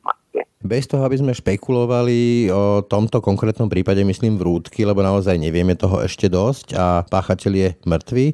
Bez 0.70 0.86
toho, 0.86 1.02
aby 1.02 1.18
sme 1.18 1.34
špekulovali 1.34 2.46
o 2.46 2.86
tomto 2.86 3.18
konkrétnom 3.18 3.66
prípade, 3.66 4.06
myslím 4.06 4.38
vrútky, 4.38 4.86
lebo 4.86 5.02
naozaj 5.02 5.34
nevieme 5.34 5.74
toho 5.74 5.98
ešte 5.98 6.30
dosť 6.30 6.78
a 6.78 7.02
páchateľ 7.10 7.52
je 7.58 7.68
mŕtvý. 7.90 8.26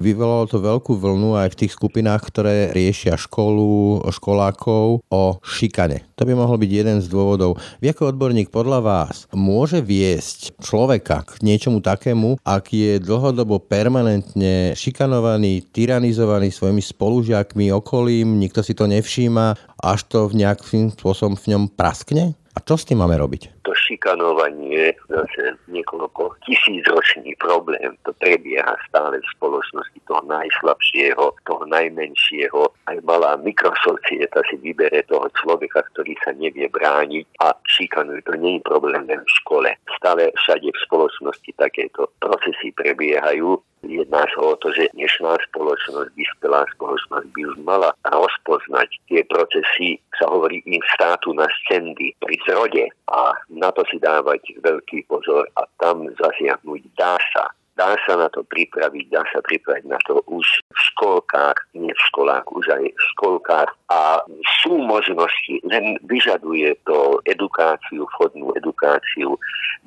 Vyvolalo 0.00 0.48
to 0.48 0.56
veľkú 0.56 0.96
vlnu 0.96 1.36
aj 1.36 1.52
v 1.52 1.58
tých 1.60 1.76
skupinách, 1.76 2.32
ktoré 2.32 2.72
riešia 2.72 3.20
školu, 3.20 4.08
školákov 4.08 5.04
o 5.04 5.22
šikane. 5.44 6.11
To 6.22 6.30
by 6.30 6.38
mohol 6.38 6.54
byť 6.54 6.70
jeden 6.70 7.02
z 7.02 7.10
dôvodov. 7.10 7.58
Vy 7.82 7.90
ako 7.90 8.14
odborník 8.14 8.54
podľa 8.54 8.78
vás 8.78 9.26
môže 9.34 9.82
viesť 9.82 10.54
človeka 10.62 11.26
k 11.26 11.42
niečomu 11.42 11.82
takému, 11.82 12.38
ak 12.46 12.70
je 12.70 13.02
dlhodobo 13.02 13.58
permanentne 13.58 14.70
šikanovaný, 14.78 15.66
tyranizovaný 15.74 16.54
svojimi 16.54 16.78
spolužiakmi, 16.78 17.74
okolím, 17.74 18.38
nikto 18.38 18.62
si 18.62 18.70
to 18.70 18.86
nevšíma, 18.86 19.58
až 19.82 20.06
to 20.06 20.30
v 20.30 20.46
nejakým 20.46 20.94
spôsobom 20.94 21.34
v 21.34 21.58
ňom 21.58 21.74
praskne? 21.74 22.38
A 22.52 22.60
čo 22.60 22.76
s 22.76 22.84
tým 22.84 23.00
máme 23.00 23.16
robiť? 23.16 23.64
To 23.64 23.72
šikanovanie 23.72 24.72
je 24.72 24.88
zase 25.08 25.56
niekoľko 25.72 26.36
tisícročný 26.44 27.32
problém. 27.40 27.96
To 28.04 28.12
prebieha 28.20 28.76
stále 28.88 29.16
v 29.20 29.32
spoločnosti 29.36 29.96
toho 30.04 30.20
najslabšieho, 30.28 31.24
toho 31.48 31.64
najmenšieho. 31.72 32.60
Aj 32.92 32.96
malá 33.08 33.40
mikrosocieta 33.40 34.44
si 34.52 34.60
vybere 34.60 35.00
toho 35.08 35.32
človeka, 35.40 35.80
ktorý 35.96 36.12
sa 36.20 36.36
nevie 36.36 36.68
brániť 36.68 37.24
a 37.40 37.56
šikanuje. 37.64 38.20
To 38.28 38.36
nie 38.36 38.60
je 38.60 38.68
problém 38.68 39.08
len 39.08 39.24
v 39.24 39.34
škole. 39.40 39.72
Stále 39.96 40.28
všade 40.36 40.68
v 40.68 40.82
spoločnosti 40.84 41.50
takéto 41.56 42.12
procesy 42.20 42.68
prebiehajú 42.76 43.56
Jedná 43.82 44.22
sa 44.30 44.38
o 44.38 44.54
to, 44.62 44.70
že 44.70 44.94
dnešná 44.94 45.42
spoločnosť, 45.50 46.14
vyspelá 46.14 46.62
spoločnosť 46.78 47.26
by 47.34 47.40
už 47.50 47.56
mala 47.66 47.90
rozpoznať 48.06 48.88
tie 49.10 49.26
procesy, 49.26 49.98
sa 50.14 50.30
hovorí 50.30 50.62
im 50.70 50.82
státu 50.94 51.34
na 51.34 51.50
scendy 51.62 52.14
pri 52.22 52.38
zrode. 52.46 52.86
A 53.10 53.34
na 53.50 53.74
to 53.74 53.82
si 53.90 53.98
dávať 53.98 54.54
veľký 54.62 55.10
pozor 55.10 55.50
a 55.58 55.66
tam 55.82 56.06
zasiahnuť 56.14 56.82
dá 56.94 57.18
sa 57.34 57.50
dá 57.76 57.96
sa 58.04 58.14
na 58.16 58.28
to 58.28 58.44
pripraviť, 58.44 59.04
dá 59.08 59.24
sa 59.32 59.40
pripraviť 59.40 59.84
na 59.88 59.98
to 60.04 60.20
už 60.28 60.44
v 60.44 60.78
školkách, 60.92 61.58
nie 61.74 61.92
v 61.92 62.04
školách, 62.12 62.44
už 62.52 62.66
aj 62.68 62.84
v 62.84 63.02
školkách 63.16 63.70
a 63.88 64.20
sú 64.62 64.76
možnosti, 64.76 65.60
len 65.64 65.96
vyžaduje 66.04 66.76
to 66.84 67.20
edukáciu, 67.24 68.04
vhodnú 68.16 68.52
edukáciu, 68.56 69.36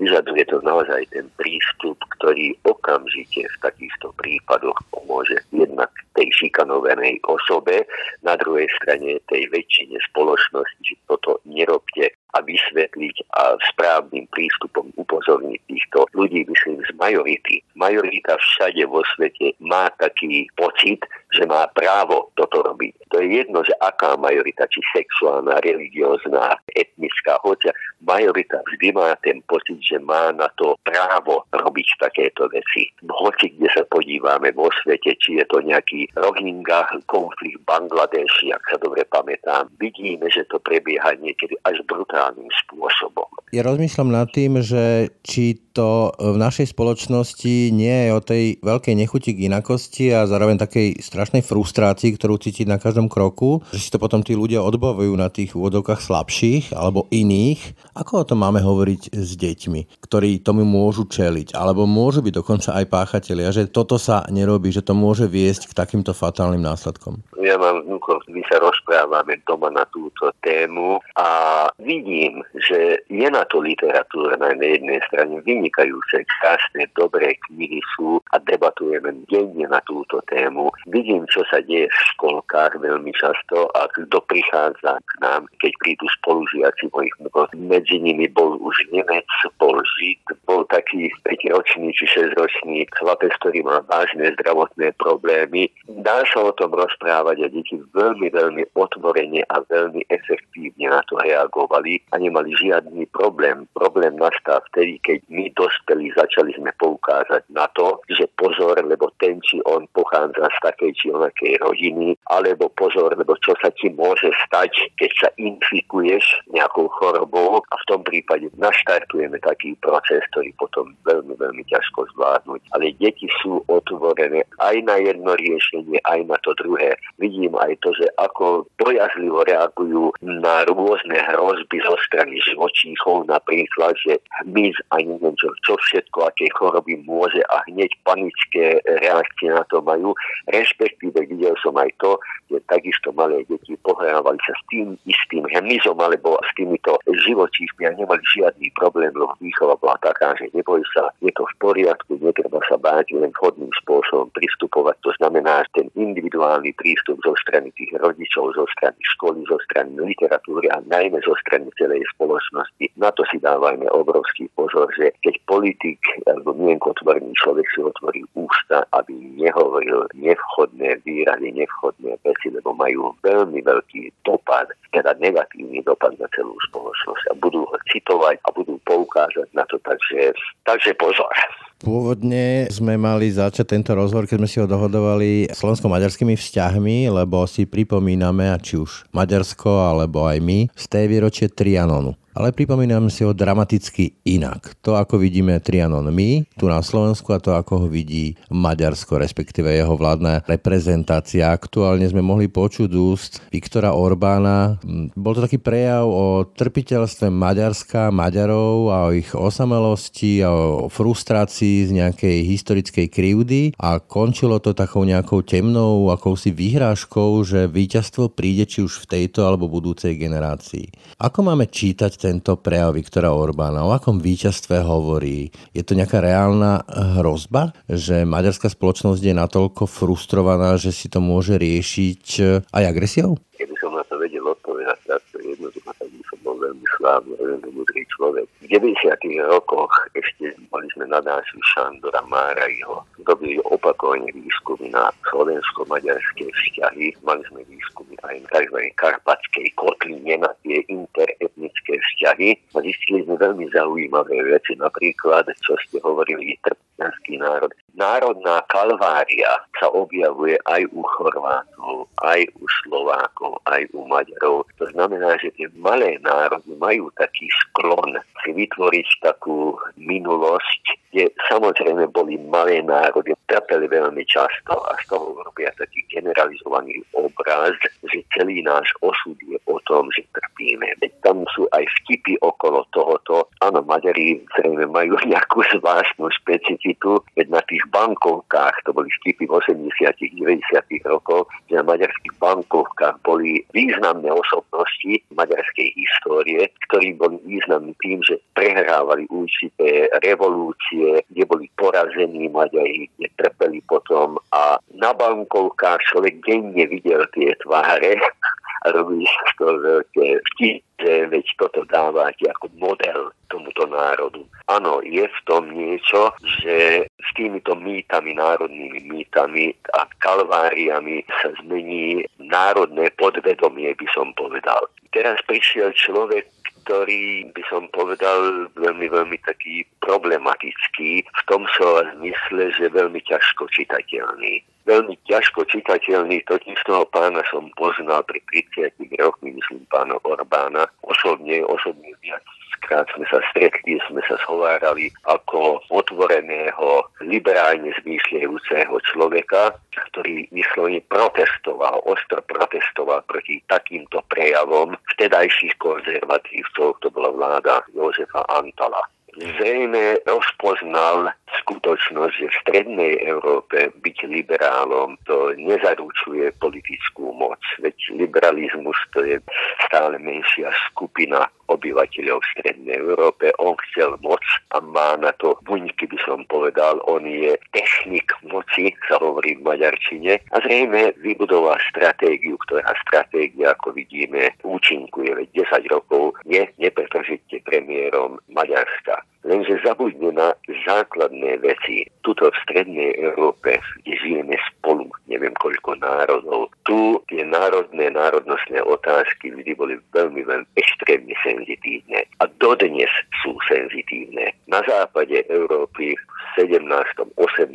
vyžaduje 0.02 0.44
to 0.50 0.60
naozaj 0.66 1.06
ten 1.14 1.30
prístup, 1.40 1.98
ktorý 2.20 2.58
okamžite 2.68 3.48
v 3.48 3.58
takýchto 3.64 4.12
prípadoch 4.20 4.76
pomôže 4.92 5.40
jednak 5.54 5.90
tej 6.16 6.32
šikanovanej 6.32 7.20
osobe, 7.28 7.84
na 8.24 8.36
druhej 8.40 8.68
strane 8.82 9.20
tej 9.28 9.48
väčšine 9.52 10.00
spoločnosti, 10.12 10.82
že 10.82 10.96
toto 11.06 11.44
nerobte 11.46 12.10
a 12.36 12.38
vysvetliť 12.44 13.16
a 13.36 13.56
správnym 13.72 14.28
prístupom 14.32 14.92
upozorniť 15.00 15.60
týchto 15.68 16.08
ľudí, 16.16 16.44
myslím, 16.48 16.84
z 16.84 16.92
majority. 17.00 17.64
Majorita 17.86 18.34
všade 18.42 18.82
vo 18.90 19.06
svete 19.06 19.54
má 19.62 19.94
taký 20.02 20.50
pocit, 20.58 21.06
že 21.38 21.46
má 21.46 21.70
právo 21.70 22.34
toto 22.36 22.62
robiť. 22.62 23.10
To 23.12 23.24
je 23.24 23.42
jedno, 23.42 23.64
že 23.64 23.74
aká 23.80 24.20
majorita, 24.20 24.68
či 24.68 24.84
sexuálna, 24.92 25.64
religiózna, 25.64 26.60
etnická, 26.76 27.40
hoďa 27.42 27.72
majorita 28.06 28.62
vždy 28.70 28.94
má 28.94 29.16
ten 29.24 29.42
pocit, 29.50 29.80
že 29.82 29.98
má 29.98 30.30
na 30.36 30.52
to 30.60 30.78
právo 30.86 31.48
robiť 31.52 31.88
takéto 31.98 32.46
veci. 32.52 32.92
Hoci 33.08 33.56
kde 33.56 33.72
sa 33.72 33.84
podívame 33.88 34.52
vo 34.52 34.70
svete, 34.84 35.16
či 35.18 35.42
je 35.42 35.46
to 35.50 35.64
nejaký 35.64 36.12
Rohingya, 36.20 36.86
konflikt 37.10 37.64
Bangladeši, 37.66 38.54
ak 38.54 38.64
sa 38.70 38.78
dobre 38.78 39.08
pamätám, 39.08 39.72
vidíme, 39.82 40.28
že 40.30 40.46
to 40.52 40.62
prebieha 40.62 41.18
niekedy 41.18 41.56
až 41.66 41.82
brutálnym 41.88 42.52
spôsobom. 42.66 43.28
Ja 43.56 43.64
rozmýšľam 43.64 44.10
nad 44.12 44.28
tým, 44.36 44.60
že 44.60 45.16
či 45.24 45.56
to 45.72 46.12
v 46.16 46.36
našej 46.40 46.72
spoločnosti 46.72 47.72
nie 47.72 48.08
je 48.08 48.10
o 48.12 48.20
tej 48.24 48.44
veľkej 48.64 48.96
nechuti 48.96 49.36
k 49.36 49.52
inakosti 49.52 50.12
a 50.16 50.28
zároveň 50.28 50.60
takej 50.60 51.04
strašnej 51.04 51.44
frustrácii, 51.44 52.16
ktorú 52.26 52.42
cítiť 52.42 52.66
na 52.66 52.82
každom 52.82 53.06
kroku, 53.06 53.62
že 53.70 53.86
si 53.86 53.94
to 53.94 54.02
potom 54.02 54.26
tí 54.26 54.34
ľudia 54.34 54.66
odbavujú 54.66 55.14
na 55.14 55.30
tých 55.30 55.54
úvodovkách 55.54 56.02
slabších 56.02 56.74
alebo 56.74 57.06
iných. 57.14 57.78
Ako 57.94 58.26
o 58.26 58.26
tom 58.26 58.42
máme 58.42 58.66
hovoriť 58.66 59.14
s 59.14 59.38
deťmi, 59.38 60.02
ktorí 60.02 60.42
tomu 60.42 60.66
môžu 60.66 61.06
čeliť, 61.06 61.54
alebo 61.54 61.86
môžu 61.86 62.26
byť 62.26 62.34
dokonca 62.34 62.74
aj 62.82 62.90
páchatelia, 62.90 63.54
že 63.54 63.70
toto 63.70 64.02
sa 64.02 64.26
nerobí, 64.34 64.74
že 64.74 64.82
to 64.82 64.98
môže 64.98 65.30
viesť 65.30 65.70
k 65.70 65.78
takýmto 65.78 66.18
fatálnym 66.18 66.66
následkom? 66.66 67.22
Ja 67.46 67.62
mám 67.62 67.86
vnúkov, 67.86 68.26
my 68.26 68.42
sa 68.50 68.58
rozprávame 68.58 69.38
doma 69.46 69.70
na 69.70 69.86
túto 69.94 70.34
tému 70.42 70.98
a 71.22 71.30
vidím, 71.78 72.42
že 72.58 73.06
je 73.06 73.28
na 73.30 73.46
to 73.46 73.62
literatúra 73.62 74.34
na 74.42 74.50
jednej 74.58 74.98
strane, 75.06 75.46
vynikajúce, 75.46 76.26
krásne, 76.42 76.90
dobré 76.98 77.38
knihy 77.46 77.86
sú 77.94 78.18
a 78.34 78.42
debatujeme 78.42 79.14
denne 79.30 79.70
na 79.70 79.78
túto 79.86 80.26
tému. 80.26 80.74
Vidím, 80.90 81.30
čo 81.30 81.46
sa 81.46 81.62
deje 81.62 81.86
v 81.86 82.12
školkách 82.16 82.80
veľmi 82.80 83.12
často 83.14 83.70
a 83.76 83.88
kto 83.92 84.24
prichádza 84.26 84.98
k 85.04 85.12
nám, 85.22 85.46
keď 85.60 85.72
prídu 85.84 86.08
spolužiaci 86.22 86.90
mojich 86.96 87.16
medzi 87.56 88.00
nimi 88.00 88.32
bol 88.32 88.58
už 88.64 88.76
Nemec, 88.92 89.28
bol 89.60 89.78
Žid, 89.84 90.40
bol 90.48 90.64
taký 90.72 91.12
5-ročný 91.28 91.92
či 91.94 92.06
6-ročný 92.08 92.88
chlapec, 92.96 93.36
ktorý 93.42 93.66
má 93.66 93.84
vážne 93.86 94.32
zdravotné 94.40 94.96
problémy. 95.00 95.70
Dá 96.06 96.24
sa 96.30 96.50
o 96.50 96.56
tom 96.56 96.72
rozprávať 96.74 97.46
a 97.46 97.48
deti 97.52 97.76
veľmi, 97.94 98.32
veľmi 98.32 98.64
otvorene 98.78 99.44
a 99.52 99.62
veľmi 99.68 100.08
efektívne 100.10 100.92
na 100.92 101.02
to 101.10 101.20
reagovali 101.20 102.00
a 102.14 102.22
nemali 102.22 102.54
žiadny 102.56 103.10
problém. 103.12 103.68
Problém 103.74 104.16
nastal 104.16 104.62
vtedy, 104.72 105.02
keď 105.02 105.20
my 105.28 105.52
dospelí 105.58 106.14
začali 106.16 106.54
sme 106.56 106.72
poukázať 106.78 107.44
na 107.52 107.68
to, 107.74 108.00
že 108.12 108.30
pozor, 108.38 108.78
lebo 108.86 109.10
ten 109.18 109.42
či 109.42 109.60
on 109.66 109.90
pochádza 109.92 110.46
z 110.46 110.60
takej 110.62 110.92
či 110.94 111.06
onakej 111.10 111.54
rodiny, 111.62 112.05
alebo 112.30 112.70
pozor, 112.76 113.16
lebo 113.18 113.34
čo 113.42 113.58
sa 113.62 113.72
ti 113.74 113.90
môže 113.94 114.30
stať, 114.46 114.72
keď 115.00 115.12
sa 115.18 115.30
infikuješ 115.40 116.46
nejakou 116.52 116.92
chorobou 117.00 117.62
a 117.62 117.76
v 117.80 117.88
tom 117.88 118.02
prípade 118.06 118.52
naštartujeme 118.60 119.40
taký 119.42 119.74
proces, 119.82 120.22
ktorý 120.34 120.52
potom 120.60 120.94
veľmi, 121.08 121.34
veľmi 121.40 121.64
ťažko 121.72 122.06
zvládnuť. 122.16 122.62
Ale 122.76 122.94
deti 123.00 123.30
sú 123.42 123.64
otvorené 123.72 124.44
aj 124.60 124.76
na 124.84 125.00
jedno 125.00 125.34
riešenie, 125.38 126.02
aj 126.06 126.20
na 126.28 126.38
to 126.44 126.54
druhé. 126.60 126.98
Vidím 127.22 127.56
aj 127.56 127.78
to, 127.82 127.94
že 127.96 128.08
ako 128.20 128.68
bojazlivo 128.82 129.46
reagujú 129.48 130.12
na 130.22 130.68
rôzne 130.68 131.18
hrozby 131.32 131.80
zo 131.82 131.96
strany 132.06 132.38
živočíchov, 132.44 133.30
napríklad, 133.30 133.96
že 134.02 134.20
hmyz 134.44 134.76
a 134.92 135.02
neviem 135.02 135.36
čo, 135.40 135.50
čo 135.64 135.80
všetko, 135.80 136.28
aké 136.28 136.52
choroby 136.54 137.00
môže 137.08 137.40
a 137.54 137.64
hneď 137.72 137.92
panické 138.04 138.84
reakcie 139.02 139.50
na 139.52 139.64
to 139.72 139.80
majú. 139.80 140.12
Respektíve 140.52 141.16
videl 141.30 141.56
som 141.64 141.76
aj 141.80 141.95
to, 142.02 142.20
že 142.52 142.62
takisto 142.70 143.10
malé 143.16 143.44
deti 143.50 143.78
pohrávali 143.82 144.38
sa 144.46 144.54
s 144.54 144.64
tým 144.70 144.96
istým 145.06 145.44
hmyzom 145.50 145.98
alebo 145.98 146.38
s 146.46 146.52
týmito 146.54 146.98
živočíchmi 147.08 147.90
a 147.90 147.96
nemali 147.98 148.22
žiadny 148.32 148.70
problém, 148.78 149.12
lebo 149.16 149.34
výchova 149.42 149.76
bola 149.80 149.98
taká, 150.02 150.38
že 150.38 150.52
neboj 150.54 150.82
sa, 150.94 151.10
je 151.22 151.32
to 151.34 151.44
v 151.44 151.56
poriadku, 151.60 152.18
netreba 152.22 152.60
sa 152.70 152.78
báť 152.78 153.16
len 153.16 153.32
vhodným 153.36 153.72
spôsobom 153.84 154.30
pristupovať. 154.36 154.96
To 155.04 155.12
znamená, 155.22 155.66
individuálny 155.96 156.76
prístup 156.76 157.18
zo 157.24 157.34
strany 157.40 157.72
tých 157.74 157.96
rodičov, 157.98 158.54
zo 158.54 158.68
strany 158.76 159.00
školy, 159.16 159.48
zo 159.48 159.58
strany 159.66 159.96
literatúry 159.96 160.68
a 160.70 160.84
najmä 160.86 161.20
zo 161.24 161.34
strany 161.42 161.72
celej 161.80 162.04
spoločnosti. 162.16 162.92
Na 163.00 163.10
to 163.16 163.24
si 163.32 163.40
dávajme 163.40 163.88
obrovský 163.92 164.52
pozor, 164.54 164.92
že 164.94 165.16
keď 165.24 165.36
politik 165.48 166.00
alebo 166.28 166.54
mienkotvorný 166.56 167.32
človek 167.40 167.66
si 167.72 167.80
otvorí 167.82 168.22
ústa, 168.36 168.84
aby 168.92 169.16
nehovoril 169.40 170.08
nevchodné 170.16 171.02
výrazy, 171.08 171.56
nevchodné 171.56 172.20
veci, 172.22 172.48
lebo 172.52 172.76
majú 172.76 173.16
veľmi 173.24 173.64
veľký 173.64 174.12
dopad, 174.28 174.70
teda 174.92 175.16
negatívny 175.20 175.82
dopad 175.84 176.16
na 176.20 176.28
celú 176.36 176.56
spoločnosť 176.72 177.24
a 177.32 177.34
budú 177.40 177.64
ho 177.64 177.76
citovať 177.90 178.36
a 178.44 178.50
budú 178.52 178.76
poukázať 178.84 179.48
na 179.56 179.64
to, 179.68 179.80
takže, 179.84 180.36
takže 180.68 180.92
pozor. 181.00 181.32
Pôvodne 181.76 182.72
sme 182.72 182.96
mali 182.96 183.28
začať 183.30 183.76
tento 183.76 183.92
rozhovor, 183.94 184.26
keď 184.26 184.38
sme 184.42 184.50
si 184.50 184.58
ho 184.64 184.68
dohodovali 184.68 185.52
slovensko-maďarskými 185.52 186.40
vzťahmi, 186.40 187.12
lebo 187.12 187.44
si 187.46 187.68
pripomíname, 187.68 188.48
či 188.64 188.80
už 188.80 189.12
Maďarsko, 189.12 189.92
alebo 189.92 190.24
aj 190.24 190.40
my, 190.40 190.72
z 190.72 190.86
tej 190.88 191.06
výročie 191.12 191.48
Trianonu 191.52 192.16
ale 192.36 192.52
pripomínam 192.52 193.08
si 193.08 193.24
ho 193.24 193.32
dramaticky 193.32 194.20
inak. 194.28 194.76
To, 194.84 195.00
ako 195.00 195.18
vidíme 195.24 195.56
Trianon 195.64 196.12
my, 196.12 196.44
tu 196.60 196.68
na 196.68 196.84
Slovensku 196.84 197.32
a 197.32 197.40
to, 197.40 197.56
ako 197.56 197.86
ho 197.86 197.88
vidí 197.88 198.36
Maďarsko, 198.52 199.16
respektíve 199.16 199.72
jeho 199.72 199.96
vládna 199.96 200.44
reprezentácia. 200.44 201.56
Aktuálne 201.56 202.04
sme 202.12 202.20
mohli 202.20 202.52
počuť 202.52 202.92
úst 202.92 203.40
Viktora 203.50 203.96
Orbána. 203.96 204.76
Bol 205.16 205.40
to 205.40 205.48
taký 205.48 205.64
prejav 205.64 206.04
o 206.04 206.44
trpiteľstve 206.44 207.32
Maďarska, 207.32 208.12
Maďarov 208.12 208.92
a 208.92 208.98
o 209.08 209.16
ich 209.16 209.32
osamelosti 209.32 210.44
a 210.44 210.52
o 210.52 210.92
frustrácii 210.92 211.88
z 211.88 211.92
nejakej 212.04 212.38
historickej 212.44 213.08
krivdy 213.08 213.62
a 213.80 214.04
končilo 214.04 214.60
to 214.60 214.76
takou 214.76 215.08
nejakou 215.08 215.40
temnou 215.40 216.12
akousi 216.12 216.52
vyhrážkou, 216.52 217.40
že 217.48 217.72
víťazstvo 217.72 218.36
príde 218.36 218.68
či 218.68 218.84
už 218.84 219.08
v 219.08 219.10
tejto 219.16 219.48
alebo 219.48 219.72
budúcej 219.72 220.20
generácii. 220.20 221.16
Ako 221.24 221.48
máme 221.48 221.72
čítať 221.72 222.25
tento 222.26 222.58
prejav 222.58 222.98
Viktora 222.98 223.30
Orbána? 223.30 223.86
O 223.86 223.94
akom 223.94 224.18
víťazstve 224.18 224.82
hovorí? 224.82 225.54
Je 225.78 225.86
to 225.86 225.94
nejaká 225.94 226.26
reálna 226.26 226.82
hrozba, 227.22 227.78
že 227.86 228.26
maďarská 228.26 228.74
spoločnosť 228.74 229.22
je 229.22 229.34
natoľko 229.38 229.86
frustrovaná, 229.86 230.74
že 230.82 230.90
si 230.90 231.06
to 231.06 231.22
môže 231.22 231.54
riešiť 231.54 232.26
aj 232.74 232.84
agresiou? 232.90 233.38
Keby 233.62 233.76
som 233.78 233.94
na 233.94 234.02
to 234.10 234.18
vedel 234.18 234.42
odpovedať, 234.42 234.98
to 235.06 235.38
jednoducho, 235.38 235.90
tak 235.94 236.10
by 236.10 236.24
som 236.26 236.40
bol 236.42 236.58
veľmi 236.58 236.88
slávny, 236.98 237.34
veľmi 237.38 237.70
mudrý 237.78 238.02
človek. 238.18 238.46
V 238.66 238.66
90. 238.74 239.54
rokoch 239.54 239.94
ešte 240.18 240.58
mali 240.74 240.90
sme 240.98 241.06
nadáciu 241.06 241.62
Šandora 241.78 242.26
Márajho, 242.26 243.06
robili 243.22 243.62
opakovane 243.70 244.34
výskumy 244.34 244.90
na 244.90 245.14
slovensko-maďarské 245.30 246.46
vzťahy, 246.50 247.14
mali 247.22 247.42
sme 247.50 247.62
výskumy 247.70 248.05
aj 248.28 248.38
na 248.42 248.50
tzv. 248.50 248.78
karpatskej 248.98 249.68
kotline 249.78 250.42
na 250.42 250.52
tie 250.66 250.82
interetnické 250.90 251.94
vzťahy 251.98 252.58
zistili 252.82 253.24
sme 253.26 253.38
veľmi 253.38 253.66
zaujímavé 253.72 254.38
veci, 254.50 254.74
napríklad, 254.78 255.50
čo 255.62 255.78
ste 255.88 256.02
hovorili, 256.02 256.58
trpňanský 256.66 257.40
národ. 257.40 257.72
Národná 257.96 258.60
kalvária 258.68 259.56
sa 259.80 259.88
objavuje 259.88 260.60
aj 260.68 260.84
u 260.92 261.00
Chorvátov, 261.16 262.12
aj 262.28 262.44
u 262.60 262.68
Slovákov, 262.84 263.64
aj 263.72 263.88
u 263.96 264.04
Maďarov. 264.04 264.68
To 264.84 264.86
znamená, 264.92 265.40
že 265.40 265.56
tie 265.56 265.72
malé 265.80 266.20
národy 266.20 266.76
majú 266.76 267.08
taký 267.16 267.48
sklon 267.48 268.20
si 268.44 268.52
vytvoriť 268.52 269.08
takú 269.24 269.80
minulosť, 269.96 270.84
kde 271.16 271.32
samozrejme 271.48 272.12
boli 272.12 272.36
malé 272.52 272.84
národy, 272.84 273.32
trpeli 273.48 273.88
veľmi 273.88 274.28
často 274.28 274.76
a 274.76 274.92
z 275.00 275.16
toho 275.16 275.40
robia 275.48 275.72
taký 275.80 276.04
generalizovaný 276.12 277.00
obraz, 277.16 277.80
že 278.12 278.20
celý 278.36 278.60
náš 278.60 278.92
osud 279.00 279.40
je 279.48 279.55
o 279.76 279.80
tom, 279.84 280.08
že 280.16 280.24
trpíme. 280.32 280.88
Veď 281.04 281.12
tam 281.20 281.44
sú 281.52 281.68
aj 281.76 281.84
vtipy 282.02 282.40
okolo 282.40 282.88
tohoto. 282.96 283.52
Áno, 283.60 283.84
Maďari 283.84 284.40
zrejme 284.56 284.88
majú 284.88 285.20
nejakú 285.32 285.62
zvláštnu 285.76 286.32
špecifitu, 286.42 287.20
veď 287.36 287.48
na 287.52 287.62
tých 287.68 287.84
bankovkách, 287.92 288.88
to 288.88 288.96
boli 288.96 289.12
vtipy 289.22 289.44
v 289.46 289.54
80 289.60 290.16
90 290.36 291.12
rokoch, 291.12 291.48
že 291.70 291.76
na 291.76 291.84
maďarských 291.84 292.36
bankovkách 292.40 293.20
boli 293.26 293.64
významné 293.74 294.30
osobnosti 294.32 295.14
maďarskej 295.34 295.88
histórie, 295.96 296.70
ktorí 296.90 297.18
boli 297.18 297.38
významní 297.44 297.94
tým, 298.00 298.20
že 298.24 298.40
prehrávali 298.54 299.28
určité 299.30 300.08
revolúcie, 300.22 301.24
kde 301.32 301.44
boli 301.46 301.66
porazení 301.76 302.48
Maďari, 302.50 303.10
kde 303.18 303.28
trpeli 303.36 303.80
potom 303.90 304.38
a 304.54 304.80
na 304.96 305.12
bankovkách 305.12 306.00
človek 306.12 306.40
denne 306.46 306.86
videl 306.88 307.26
tie 307.36 307.52
tváre 307.64 308.20
sa 308.86 309.44
z 309.50 309.54
toho 309.58 309.76
veľké 309.82 310.28
vtipy, 310.54 310.82
veď 311.30 311.46
toto 311.58 311.84
dávate 311.90 312.46
ako 312.50 312.70
model 312.78 313.34
tomuto 313.50 313.86
národu. 313.90 314.46
Áno, 314.70 315.02
je 315.06 315.26
v 315.26 315.40
tom 315.46 315.70
niečo, 315.70 316.34
že 316.62 317.06
s 317.06 317.30
týmito 317.38 317.76
mýtami, 317.78 318.34
národnými 318.34 319.06
mýtami 319.06 319.74
a 319.94 320.10
kalváriami 320.22 321.26
sa 321.42 321.54
zmení 321.62 322.26
národné 322.42 323.14
podvedomie, 323.18 323.94
by 323.94 324.08
som 324.14 324.34
povedal. 324.34 324.90
Teraz 325.14 325.38
prišiel 325.46 325.94
človek, 325.94 326.50
ktorý 326.86 327.50
by 327.54 327.64
som 327.66 327.90
povedal 327.90 328.70
veľmi, 328.78 329.10
veľmi 329.10 329.38
taký 329.42 329.86
problematický 330.06 331.26
v 331.26 331.42
tom 331.50 331.66
slova 331.74 332.06
zmysle, 332.18 332.70
že 332.78 332.94
veľmi 332.94 333.22
ťažko 333.26 333.66
čitateľný. 333.74 334.62
Veľmi 334.86 335.18
ťažko 335.26 335.66
čitateľný, 335.66 336.46
totiž 336.46 336.78
toho 336.86 337.10
pána 337.10 337.42
som 337.50 337.74
poznal 337.74 338.22
pri 338.30 338.42
30 338.74 338.94
rokmi, 339.18 339.58
myslím 339.58 339.82
pána 339.90 340.14
Orbána, 340.22 340.86
osobne, 341.02 341.66
osobne 341.66 342.14
viac 342.22 342.46
Krát 342.86 343.10
sme 343.18 343.26
sa 343.26 343.42
stretli, 343.50 343.98
sme 344.06 344.22
sa 344.30 344.38
schovárali 344.46 345.10
ako 345.26 345.82
otvoreného, 345.90 347.10
liberálne 347.26 347.90
zmýšľajúceho 348.06 348.94
človeka, 349.10 349.74
ktorý 350.14 350.46
vyslovene 350.54 351.02
protestoval, 351.10 352.06
ostro 352.06 352.46
protestoval 352.46 353.26
proti 353.26 353.58
takýmto 353.66 354.22
prejavom 354.30 354.94
vtedajších 355.18 355.74
konzervatívcov, 355.82 357.02
to 357.02 357.08
bola 357.10 357.34
vláda 357.34 357.82
Jozefa 357.98 358.46
Antala. 358.54 359.02
Zrejme 359.36 360.22
rozpoznal 360.30 361.34
skutočnosť, 361.46 362.34
že 362.34 362.48
v 362.50 362.60
strednej 362.66 363.14
Európe 363.22 363.94
byť 364.02 364.18
liberálom 364.26 365.18
to 365.30 365.54
nezaručuje 365.58 366.50
politickú 366.58 367.34
moc. 367.38 367.62
Veď 367.82 367.94
liberalizmus 368.18 368.98
to 369.14 369.22
je 369.22 369.38
stále 369.86 370.18
menšia 370.18 370.74
skupina 370.90 371.46
obyvateľov 371.70 372.42
v 372.42 372.52
Strednej 372.58 372.98
Európe. 373.02 373.50
On 373.58 373.74
chcel 373.90 374.18
moc 374.22 374.42
a 374.74 374.78
má 374.82 375.18
na 375.18 375.34
to 375.42 375.58
buňky, 375.66 376.06
by 376.06 376.20
som 376.22 376.46
povedal. 376.46 377.02
On 377.10 377.22
je 377.26 377.58
technik 377.74 378.30
moci, 378.46 378.94
sa 379.10 379.18
hovorí 379.18 379.58
v 379.58 379.66
Maďarčine. 379.66 380.42
A 380.54 380.62
zrejme 380.62 381.18
vybudoval 381.22 381.78
stratégiu, 381.90 382.58
ktorá 382.70 382.86
stratégia, 383.06 383.74
ako 383.74 383.98
vidíme, 383.98 384.54
účinkuje. 384.62 385.34
Veď 385.34 385.66
10 385.66 385.94
rokov 385.94 386.38
je 386.46 386.66
nepretržite 386.78 387.66
premiérom 387.66 388.38
Maďarska 388.50 389.26
lenže 389.46 389.78
zabudnú 389.86 390.34
na 390.34 390.58
základné 390.90 391.62
veci. 391.62 392.10
Tuto 392.26 392.50
v 392.50 392.62
strednej 392.66 393.14
Európe, 393.22 393.78
kde 394.02 394.14
žijeme 394.18 394.58
spolu, 394.86 395.10
neviem 395.26 395.58
koľko 395.58 395.98
národov, 395.98 396.70
tu 396.86 397.18
tie 397.26 397.42
národné, 397.42 398.14
národnostné 398.14 398.86
otázky 398.86 399.50
vždy 399.50 399.74
boli 399.74 399.98
veľmi, 400.14 400.46
veľmi 400.46 400.70
extrémne 400.78 401.34
senzitívne 401.42 402.22
a 402.38 402.46
dodnes 402.62 403.10
sú 403.42 403.58
senzitívne. 403.66 404.54
Na 404.70 404.86
západe 404.86 405.42
Európy 405.50 406.14
v 406.14 406.70
17. 406.70 406.86
18. 407.34 407.74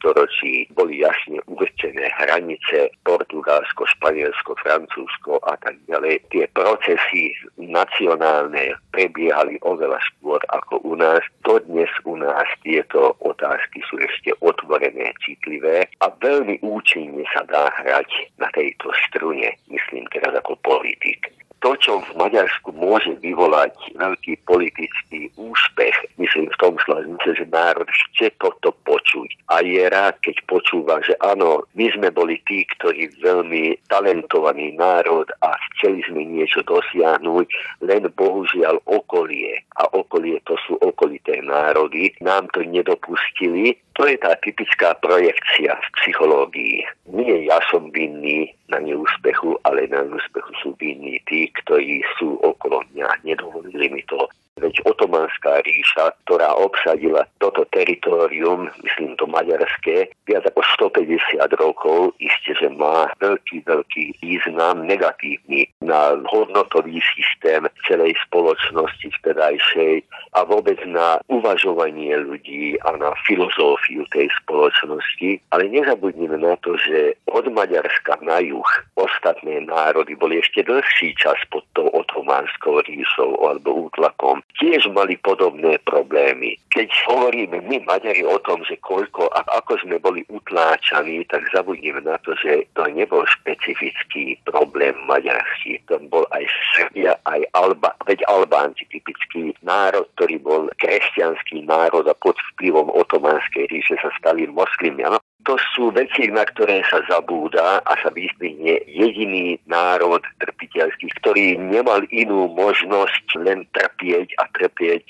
storočí 0.00 0.64
boli 0.72 1.04
jasne 1.04 1.36
určené 1.52 2.08
hranice 2.16 2.88
Portugalsko, 3.04 3.84
Španielsko, 3.84 4.56
Francúzsko 4.64 5.44
a 5.44 5.60
tak 5.60 5.76
ďalej. 5.84 6.24
Tie 6.32 6.48
procesy 6.56 7.36
nacionálne 7.60 8.72
prebiehali 8.96 9.60
oveľa 9.68 10.00
skôr 10.08 10.40
ako 10.48 10.80
u 10.88 10.96
nás. 10.96 11.20
Dodnes 11.44 11.92
u 12.08 12.16
nás 12.16 12.48
tieto 12.64 13.12
otázky 13.20 13.84
sú 13.92 14.00
ešte 14.00 14.32
otvorené, 14.40 15.12
citlivé 15.20 15.84
a 16.00 16.08
veľmi 16.08 16.37
účinne 16.62 17.24
sa 17.34 17.42
dá 17.46 17.70
hrať 17.82 18.38
na 18.38 18.48
tejto 18.54 18.92
strune, 19.08 19.50
myslím 19.72 20.04
teraz 20.12 20.34
ako 20.38 20.54
politik 20.62 21.32
to, 21.60 21.70
čo 21.78 21.92
v 22.00 22.10
Maďarsku 22.18 22.70
môže 22.74 23.14
vyvolať 23.18 23.74
veľký 23.98 24.38
politický 24.46 25.30
úspech, 25.34 25.94
myslím 26.18 26.46
v 26.50 26.60
tom 26.60 26.74
slaznice, 26.82 27.28
že 27.34 27.44
národ 27.50 27.86
chce 27.90 28.30
toto 28.38 28.74
počuť 28.86 29.28
a 29.50 29.64
je 29.64 29.82
rád, 29.90 30.14
keď 30.22 30.36
počúva, 30.46 31.00
že 31.02 31.16
áno, 31.24 31.64
my 31.74 31.86
sme 31.90 32.08
boli 32.14 32.38
tí, 32.46 32.68
ktorí 32.78 33.10
veľmi 33.24 33.76
talentovaný 33.90 34.76
národ 34.76 35.26
a 35.42 35.56
chceli 35.76 36.04
sme 36.06 36.22
niečo 36.24 36.62
dosiahnuť, 36.66 37.46
len 37.82 38.02
bohužiaľ 38.14 38.78
okolie 38.86 39.62
a 39.78 39.86
okolie 39.94 40.42
to 40.44 40.54
sú 40.66 40.76
okolité 40.82 41.40
národy, 41.42 42.12
nám 42.20 42.50
to 42.52 42.62
nedopustili. 42.66 43.78
To 43.98 44.06
je 44.06 44.14
tá 44.14 44.38
typická 44.38 44.94
projekcia 45.02 45.74
v 45.74 45.88
psychológii. 46.02 46.86
Nie 47.10 47.50
ja 47.50 47.58
som 47.66 47.90
vinný 47.90 48.54
na 48.70 48.78
neúspechu, 48.78 49.58
ale 49.66 49.90
na 49.90 50.06
neúspechu 50.06 50.52
sú 50.62 50.70
vinní 50.78 51.18
tí, 51.26 51.47
ktorí 51.52 52.04
sú 52.16 52.36
okolo 52.40 52.84
mňa. 52.94 53.24
Nedovolili 53.24 53.88
mi 53.92 54.02
to 54.06 54.28
Veď 54.58 54.82
otomanská 54.90 55.62
ríša, 55.62 56.18
ktorá 56.26 56.50
obsadila 56.58 57.22
toto 57.38 57.62
teritorium, 57.70 58.66
myslím 58.82 59.14
to 59.14 59.30
maďarské, 59.30 60.10
viac 60.26 60.44
ako 60.50 60.60
150 60.98 61.38
rokov, 61.62 62.12
isté, 62.18 62.58
že 62.58 62.68
má 62.74 63.06
veľký, 63.22 63.62
veľký 63.62 64.18
význam 64.18 64.82
negatívny 64.82 65.70
na 65.78 66.18
hodnotový 66.26 66.98
systém 67.14 67.70
celej 67.86 68.18
spoločnosti 68.26 69.08
vtedajšej 69.22 70.02
a 70.34 70.42
vôbec 70.42 70.76
na 70.84 71.22
uvažovanie 71.30 72.18
ľudí 72.18 72.76
a 72.82 72.98
na 72.98 73.14
filozófiu 73.24 74.02
tej 74.10 74.26
spoločnosti. 74.42 75.38
Ale 75.54 75.70
nezabudnime 75.70 76.42
na 76.42 76.58
to, 76.60 76.74
že 76.76 77.14
od 77.30 77.46
Maďarska 77.46 78.18
na 78.26 78.42
juh 78.42 78.68
ostatné 78.98 79.62
národy 79.64 80.18
boli 80.18 80.42
ešte 80.42 80.66
dlhší 80.66 81.14
čas 81.16 81.38
pod 81.48 81.64
tou 81.78 81.86
otomanskou 81.94 82.82
ríšou 82.84 83.38
alebo 83.40 83.88
útlakom 83.88 84.42
tiež 84.56 84.90
mali 84.90 85.20
podobné 85.20 85.78
problémy. 85.84 86.56
Keď 86.72 86.88
hovoríme 87.06 87.60
my 87.68 87.84
Maďari 87.84 88.24
o 88.24 88.40
tom, 88.42 88.64
že 88.64 88.80
koľko 88.80 89.30
a 89.36 89.44
ako 89.60 89.78
sme 89.84 89.96
boli 90.00 90.24
utláčaní, 90.32 91.24
tak 91.28 91.46
zabudneme 91.52 92.02
na 92.02 92.18
to, 92.24 92.34
že 92.38 92.66
to 92.74 92.88
nebol 92.90 93.22
špecifický 93.28 94.40
problém 94.48 94.96
maďarský. 95.06 95.78
To 95.92 96.02
bol 96.10 96.26
aj 96.34 96.44
Srbia, 96.74 97.14
aj 97.28 97.44
Alba, 97.54 97.94
veď 98.08 98.24
Albánci, 98.26 98.88
typický 98.90 99.54
národ, 99.62 100.08
ktorý 100.18 100.36
bol 100.42 100.62
kresťanský 100.80 101.64
národ 101.68 102.06
a 102.08 102.14
pod 102.18 102.36
vplyvom 102.54 102.90
otomanskej 102.94 103.70
ríše 103.70 103.96
sa 104.00 104.10
stali 104.18 104.46
moslimi. 104.48 105.04
Ano? 105.06 105.18
To 105.46 105.56
sú 105.72 105.88
veci, 105.96 106.28
na 106.28 106.44
ktoré 106.44 106.84
sa 106.84 107.00
zabúda 107.08 107.80
a 107.80 107.92
sa 108.04 108.12
vyzdvihne 108.12 108.84
jediný 108.84 109.56
národ 109.64 110.20
trpiteľský, 110.44 111.08
ktorý 111.24 111.56
nemal 111.56 112.04
inú 112.12 112.52
možnosť 112.52 113.38
len 113.40 113.64
trpieť 113.72 114.34
a 114.38 114.46
trpieť. 114.54 115.02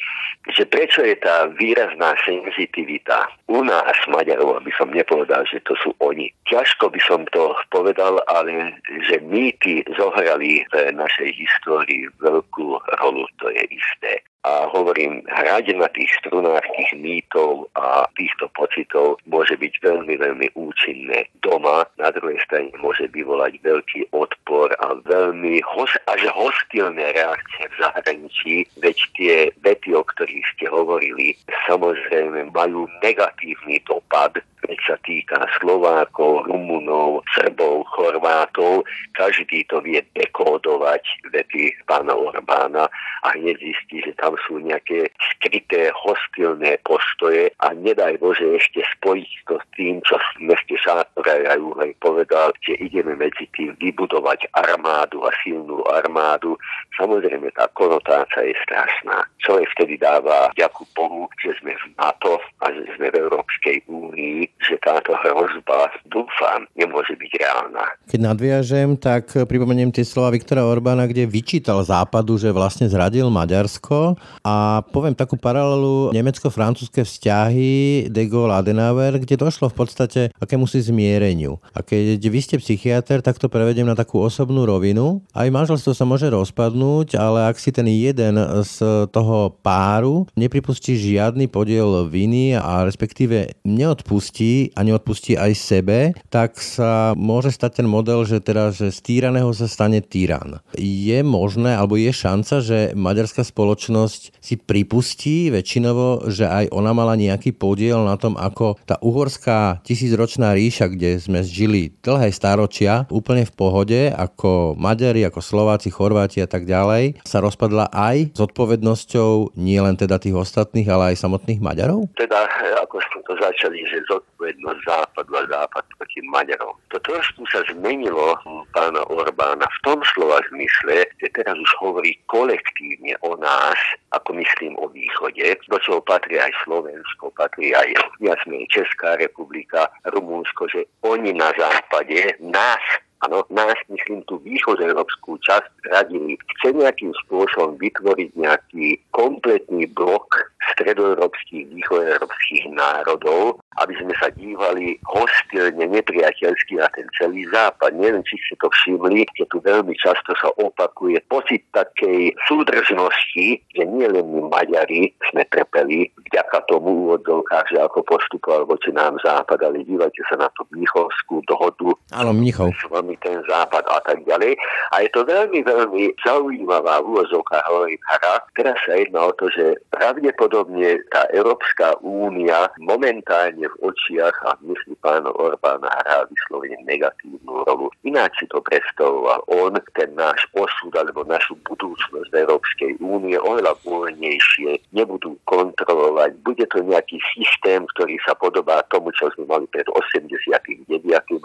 Takže 0.48 0.64
prečo 0.72 1.00
je 1.04 1.16
tá 1.20 1.52
výrazná 1.60 2.16
senzitivita 2.24 3.28
u 3.52 3.60
nás, 3.60 3.96
Maďarov, 4.08 4.64
aby 4.64 4.72
som 4.74 4.88
nepovedal, 4.88 5.44
že 5.44 5.60
to 5.68 5.76
sú 5.84 5.92
oni. 6.00 6.32
Ťažko 6.48 6.88
by 6.88 7.00
som 7.04 7.20
to 7.30 7.52
povedal, 7.68 8.18
ale 8.32 8.80
že 9.04 9.20
mýty 9.24 9.84
zohrali 10.00 10.64
v 10.72 10.74
našej 10.96 11.30
histórii 11.36 12.08
veľkú 12.24 12.80
rolu, 13.04 13.28
to 13.38 13.52
je 13.52 13.62
isté 13.68 14.24
a 14.48 14.64
hovorím, 14.72 15.20
hrať 15.28 15.76
na 15.76 15.88
tých 15.92 16.08
strunách 16.24 16.64
tých 16.72 16.96
mýtov 16.96 17.68
a 17.76 18.08
týchto 18.16 18.48
pocitov 18.56 19.20
môže 19.28 19.60
byť 19.60 19.74
veľmi, 19.84 20.14
veľmi 20.16 20.48
účinné. 20.56 21.28
Doma, 21.44 21.84
na 22.00 22.08
druhej 22.08 22.40
strane 22.48 22.72
môže 22.80 23.12
vyvolať 23.12 23.60
veľký 23.60 24.08
odpor 24.16 24.72
a 24.80 24.96
veľmi 25.04 25.60
hos- 25.68 26.00
až 26.08 26.32
hostilné 26.32 27.12
reakcie 27.12 27.68
v 27.68 27.74
zahraničí, 27.76 28.54
veď 28.80 28.96
tie 29.20 29.34
vety, 29.60 29.92
o 29.92 30.02
ktorých 30.02 30.46
ste 30.56 30.66
hovorili, 30.72 31.36
samozrejme 31.68 32.48
majú 32.56 32.88
negatívny 33.04 33.84
dopad 33.84 34.40
veď 34.68 34.78
sa 34.84 34.96
týka 35.06 35.38
Slovákov, 35.58 36.44
Rumunov, 36.50 37.22
Srbov, 37.34 37.86
Chorvátov, 37.94 38.82
každý 39.14 39.62
to 39.70 39.80
vie 39.80 40.02
dekódovať 40.12 41.02
vety 41.30 41.72
pána 41.86 42.14
Orbána 42.14 42.90
a 43.22 43.28
hneď 43.34 43.58
zistí, 43.58 44.02
že 44.02 44.12
tam 44.18 44.34
sú 44.46 44.62
nejaké 44.62 45.10
skryté 45.18 45.90
hostilné 45.94 46.78
postoje 46.84 47.50
a 47.62 47.74
nedaj 47.74 48.18
Bože 48.22 48.44
ešte 48.58 48.82
spojiť 48.98 49.30
to 49.48 49.54
s 49.58 49.66
tým, 49.74 49.94
čo 50.04 50.18
v 50.38 50.50
meste 50.52 50.76
Šátora 50.78 51.56
Júhej 51.56 51.94
povedal, 51.98 52.54
že 52.62 52.78
ideme 52.78 53.14
medzi 53.18 53.46
tým 53.54 53.74
vybudovať 53.78 54.50
armádu 54.54 55.24
a 55.26 55.30
silnú 55.42 55.82
armádu. 55.90 56.54
Samozrejme 56.94 57.50
tá 57.54 57.70
konotácia 57.74 58.50
je 58.50 58.54
strašná. 58.66 59.26
Človek 59.42 59.68
vtedy 59.78 59.94
dáva 59.98 60.50
ďaku 60.58 60.82
Bohu, 60.94 61.30
že 61.38 61.54
sme 61.62 61.74
v 61.74 61.84
NATO 61.98 62.42
a 62.62 62.70
že 62.74 62.84
sme 62.98 63.10
v 63.14 63.18
Európskej 63.26 63.86
únii, 63.86 64.46
že 64.62 64.78
táto 64.82 65.14
hrozba, 65.14 65.90
dúfam, 66.38 66.62
nemôže 66.78 67.18
byť 67.18 67.32
reálna. 67.34 67.84
Keď 68.06 68.20
nadviažem, 68.22 68.94
tak 68.94 69.34
pripomeniem 69.34 69.90
tie 69.90 70.06
slova 70.06 70.30
Viktora 70.30 70.62
Orbána, 70.62 71.10
kde 71.10 71.26
vyčítal 71.26 71.82
Západu, 71.82 72.38
že 72.38 72.54
vlastne 72.54 72.86
zradil 72.86 73.26
Maďarsko 73.26 74.14
a 74.46 74.86
poviem 74.94 75.18
takú 75.18 75.34
paralelu 75.34 76.14
nemecko-francúzske 76.14 77.02
vzťahy 77.02 78.06
de 78.06 78.22
Gaulle 78.30 78.54
Adenauer, 78.54 79.18
kde 79.18 79.34
došlo 79.34 79.66
v 79.66 79.76
podstate 79.82 80.20
akému 80.38 80.70
si 80.70 80.78
zmiereniu. 80.78 81.58
A 81.74 81.82
keď 81.82 82.22
vy 82.22 82.38
ste 82.38 82.62
psychiatr, 82.62 83.18
tak 83.18 83.42
to 83.42 83.50
prevedem 83.50 83.90
na 83.90 83.98
takú 83.98 84.22
osobnú 84.22 84.62
rovinu. 84.62 85.18
Aj 85.34 85.50
manželstvo 85.50 85.90
sa 85.90 86.06
môže 86.06 86.30
rozpadnúť, 86.30 87.18
ale 87.18 87.50
ak 87.50 87.58
si 87.58 87.74
ten 87.74 87.90
jeden 87.90 88.38
z 88.62 89.10
toho 89.10 89.58
páru 89.58 90.30
nepripustí 90.38 90.94
žiadny 90.94 91.50
podiel 91.50 92.06
viny 92.06 92.54
a 92.54 92.86
respektíve 92.86 93.58
neodpustí, 93.66 94.70
a 94.78 94.86
neodpustí 94.86 95.34
aj 95.34 95.52
sebe, 95.58 95.98
tak 96.28 96.60
sa 96.60 97.16
môže 97.16 97.52
stať 97.52 97.82
ten 97.82 97.88
model, 97.88 98.24
že 98.28 98.44
teda, 98.44 98.70
že 98.72 98.92
z 98.92 99.00
týraného 99.00 99.50
sa 99.56 99.64
stane 99.64 100.04
tyran. 100.04 100.60
Je 100.76 101.20
možné, 101.24 101.76
alebo 101.76 101.96
je 101.96 102.12
šanca, 102.12 102.60
že 102.60 102.78
maďarská 102.92 103.44
spoločnosť 103.44 104.36
si 104.40 104.54
pripustí 104.60 105.48
väčšinovo, 105.48 106.28
že 106.28 106.44
aj 106.44 106.72
ona 106.72 106.92
mala 106.92 107.16
nejaký 107.16 107.56
podiel 107.56 108.04
na 108.04 108.20
tom, 108.20 108.36
ako 108.36 108.76
tá 108.84 109.00
uhorská 109.00 109.80
tisícročná 109.84 110.52
ríša, 110.52 110.92
kde 110.92 111.16
sme 111.16 111.40
žili 111.40 111.96
dlhé 112.04 112.28
stáročia, 112.30 113.08
úplne 113.08 113.48
v 113.48 113.52
pohode, 113.56 114.00
ako 114.12 114.76
Maďari, 114.76 115.24
ako 115.24 115.40
Slováci, 115.40 115.88
Chorváti 115.88 116.44
a 116.44 116.48
tak 116.48 116.68
ďalej, 116.68 117.24
sa 117.24 117.40
rozpadla 117.40 117.88
aj 117.90 118.36
s 118.36 118.40
odpovednosťou 118.40 119.56
nie 119.56 119.80
len 119.80 119.96
teda 119.96 120.20
tých 120.20 120.36
ostatných, 120.36 120.88
ale 120.88 121.14
aj 121.14 121.24
samotných 121.24 121.60
Maďarov? 121.62 122.10
Teda, 122.14 122.44
ako 122.84 123.00
sme 123.00 123.20
to 123.24 123.34
začali, 123.40 123.78
že 123.88 124.04
zodpovednosť 124.08 124.80
západu 124.84 125.32
a 125.34 125.42
západ 125.48 125.84
proti 125.98 126.17
Maďarom. 126.26 126.74
To 126.90 126.98
trošku 127.02 127.46
sa 127.50 127.62
zmenilo 127.70 128.36
pána 128.74 129.02
Orbána 129.08 129.66
v 129.66 129.78
tom 129.84 129.98
slova 130.14 130.42
zmysle, 130.50 131.06
že 131.20 131.28
teraz 131.34 131.56
už 131.56 131.72
hovorí 131.80 132.16
kolektívne 132.26 133.14
o 133.24 133.36
nás, 133.38 133.78
ako 134.12 134.38
myslím 134.38 134.74
o 134.78 134.88
východe, 134.90 135.56
do 135.68 135.78
čoho 135.82 136.00
patrí 136.04 136.40
aj 136.40 136.52
Slovensko, 136.64 137.30
patrí 137.34 137.72
aj 137.72 137.92
jasne 138.22 138.64
Česká 138.68 139.16
republika, 139.16 139.90
Rumúnsko, 140.08 140.68
že 140.70 140.86
oni 141.04 141.34
na 141.34 141.50
západe 141.56 142.36
nás 142.42 142.82
Áno, 143.26 143.42
nás, 143.50 143.74
myslím, 143.90 144.22
tú 144.30 144.38
východoeurópskú 144.46 145.42
časť 145.42 145.90
radili. 145.90 146.38
Chce 146.58 146.70
nejakým 146.70 147.10
spôsobom 147.26 147.74
vytvoriť 147.82 148.30
nejaký 148.38 149.02
kompletný 149.10 149.90
blok 149.90 150.54
stredoeurópskych, 150.74 151.66
východoeurópskych 151.74 152.64
národov, 152.70 153.58
aby 153.82 153.94
sme 153.98 154.14
sa 154.22 154.30
dívali 154.34 154.94
hostilne, 155.06 155.82
nepriateľsky 155.90 156.78
na 156.78 156.86
ten 156.94 157.10
celý 157.18 157.42
západ. 157.50 157.98
Neviem, 157.98 158.22
či 158.22 158.38
ste 158.46 158.54
to 158.62 158.70
všimli, 158.70 159.26
že 159.34 159.50
tu 159.50 159.58
veľmi 159.62 159.94
často 159.98 160.38
sa 160.38 160.54
opakuje 160.54 161.18
pocit 161.26 161.66
takej 161.74 162.38
súdržnosti, 162.46 163.46
že 163.74 163.82
nie 163.82 164.06
len 164.06 164.22
my 164.30 164.46
Maďari 164.46 165.10
sme 165.30 165.42
trpeli 165.50 166.06
vďaka 166.30 166.70
tomu 166.70 167.10
úvodzovkách, 167.10 167.66
že 167.74 167.78
ako 167.82 168.06
postupoval 168.06 168.62
voči 168.66 168.94
nám 168.94 169.18
západ, 169.22 169.58
ale 169.62 169.82
dívajte 169.82 170.22
sa 170.30 170.38
na 170.38 170.48
tú 170.54 170.62
Mnichovskú 170.70 171.42
dohodu. 171.50 171.94
Áno, 172.14 172.30
Mnichov 172.30 172.70
veľmi 173.08 173.16
ten 173.24 173.40
západ 173.48 173.84
a 173.88 173.98
tak 174.04 174.20
ďalej. 174.28 174.52
A 174.92 175.00
je 175.00 175.08
to 175.16 175.24
veľmi, 175.24 175.64
veľmi 175.64 176.12
zaujímavá 176.20 177.00
úvozovka, 177.00 177.64
hovorí 177.64 177.96
hra. 178.04 178.44
Teraz 178.52 178.76
sa 178.84 179.00
jedná 179.00 179.24
o 179.24 179.32
to, 179.32 179.48
že 179.48 179.80
pravdepodobne 179.96 181.00
tá 181.08 181.24
Európska 181.32 181.96
únia 182.04 182.68
momentálne 182.84 183.64
v 183.64 183.76
očiach 183.80 184.36
a 184.44 184.60
myslí 184.60 185.00
pána 185.00 185.32
Orbána 185.32 185.88
hrá 186.04 186.28
vyslovene 186.28 186.76
negatívnu 186.84 187.64
rolu. 187.64 187.88
Ináč 188.04 188.44
si 188.44 188.46
to 188.52 188.60
predstavoval 188.60 189.40
on, 189.48 189.80
ten 189.96 190.12
náš 190.12 190.44
osud 190.52 190.92
alebo 190.92 191.24
našu 191.24 191.56
budúcnosť 191.64 192.28
Európskej 192.36 193.00
únie 193.00 193.40
oveľa 193.40 193.72
voľnejšie 193.88 194.92
nebudú 194.92 195.38
kontrolovať. 195.48 196.36
Bude 196.44 196.66
to 196.68 196.84
nejaký 196.84 197.16
systém, 197.32 197.88
ktorý 197.96 198.20
sa 198.26 198.36
podobá 198.36 198.84
tomu, 198.92 199.08
čo 199.16 199.32
sme 199.32 199.48
mali 199.48 199.64
pred 199.70 199.86
89. 199.88 200.90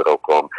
rokom. 0.02 0.50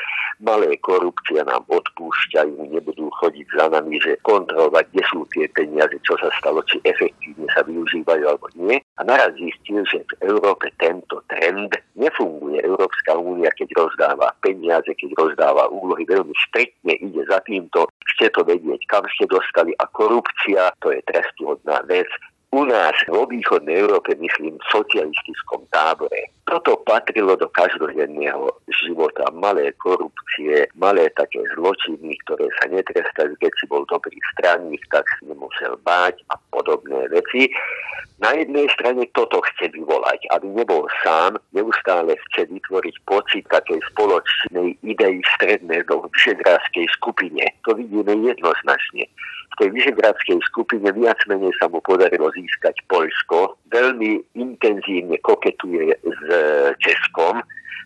Malé 0.43 0.79
korupcia 0.94 1.42
nám 1.42 1.66
odpúšťajú, 1.66 2.70
nebudú 2.70 3.11
chodiť 3.18 3.46
za 3.59 3.66
nami, 3.74 3.98
že 3.98 4.14
kontrolovať, 4.22 4.87
kde 4.94 5.02
sú 5.11 5.26
tie 5.35 5.50
peniaze, 5.50 5.98
čo 6.07 6.14
sa 6.22 6.30
stalo, 6.38 6.62
či 6.70 6.78
efektívne 6.87 7.50
sa 7.50 7.66
využívajú 7.66 8.22
alebo 8.22 8.46
nie. 8.54 8.78
A 8.78 9.02
naraz 9.02 9.35
zistil, 9.35 9.83
že 9.90 10.07
v 10.07 10.30
Európe 10.30 10.70
tento 10.78 11.18
trend 11.26 11.74
nefunguje. 11.98 12.62
Európska 12.62 13.18
únia, 13.18 13.50
keď 13.59 13.74
rozdáva 13.74 14.30
peniaze, 14.38 14.94
keď 14.94 15.11
rozdáva 15.18 15.66
úlohy, 15.74 16.07
veľmi 16.07 16.35
striktne 16.46 16.94
ide 17.02 17.26
za 17.26 17.42
týmto. 17.42 17.90
Chce 18.14 18.30
to 18.30 18.46
vedieť, 18.46 18.87
kam 18.87 19.02
ste 19.18 19.26
dostali 19.26 19.74
a 19.83 19.90
korupcia, 19.90 20.70
to 20.78 20.94
je 20.94 21.02
trestuhodná 21.11 21.83
vec 21.90 22.07
u 22.55 22.62
nás 22.71 22.95
vo 23.11 23.27
východnej 23.27 23.83
Európe, 23.83 24.14
myslím, 24.14 24.55
v 24.55 24.71
socialistickom 24.71 25.67
tábore. 25.75 26.31
Toto 26.47 26.79
patrilo 26.87 27.35
do 27.35 27.51
každodenného 27.51 28.47
života. 28.71 29.27
Malé 29.35 29.75
korupcie, 29.83 30.71
malé 30.79 31.11
také 31.19 31.43
zločiny, 31.59 32.14
ktoré 32.23 32.47
sa 32.62 32.71
netrestajú. 32.71 33.35
Keď 33.43 33.53
si 33.59 33.64
bol 33.67 33.83
dobrý 33.90 34.14
stranník, 34.37 34.79
tak 34.95 35.03
si 35.19 35.27
nemusel 35.27 35.75
báť 35.83 36.23
a 36.31 36.38
podobné 36.55 37.11
veci. 37.11 37.51
Na 38.23 38.31
jednej 38.38 38.71
strane 38.71 39.03
toto 39.19 39.43
chce 39.51 39.75
vyvolať, 39.75 40.23
aby 40.31 40.47
nebol 40.55 40.87
sám, 41.03 41.35
neustále 41.51 42.14
chce 42.31 42.47
vytvoriť 42.47 42.95
pocit 43.11 43.43
takej 43.51 43.83
spoločnej 43.90 44.79
idei 44.87 45.19
strednej 45.35 45.83
do 45.90 46.07
vyšegrádskej 46.07 46.87
skupine. 46.95 47.43
To 47.67 47.75
vidíme 47.75 48.14
jednoznačne 48.23 49.11
tej 49.61 49.71
vyšegradskej 49.75 50.38
skupine 50.49 50.88
viac 50.93 51.19
menej 51.31 51.55
sa 51.59 51.71
mu 51.71 51.79
podarilo 51.85 52.31
získať 52.35 52.81
Poľsko. 52.90 53.59
Veľmi 53.71 54.23
intenzívne 54.35 55.17
koketuje 55.23 55.95
s 56.03 56.21
Českom 56.83 57.43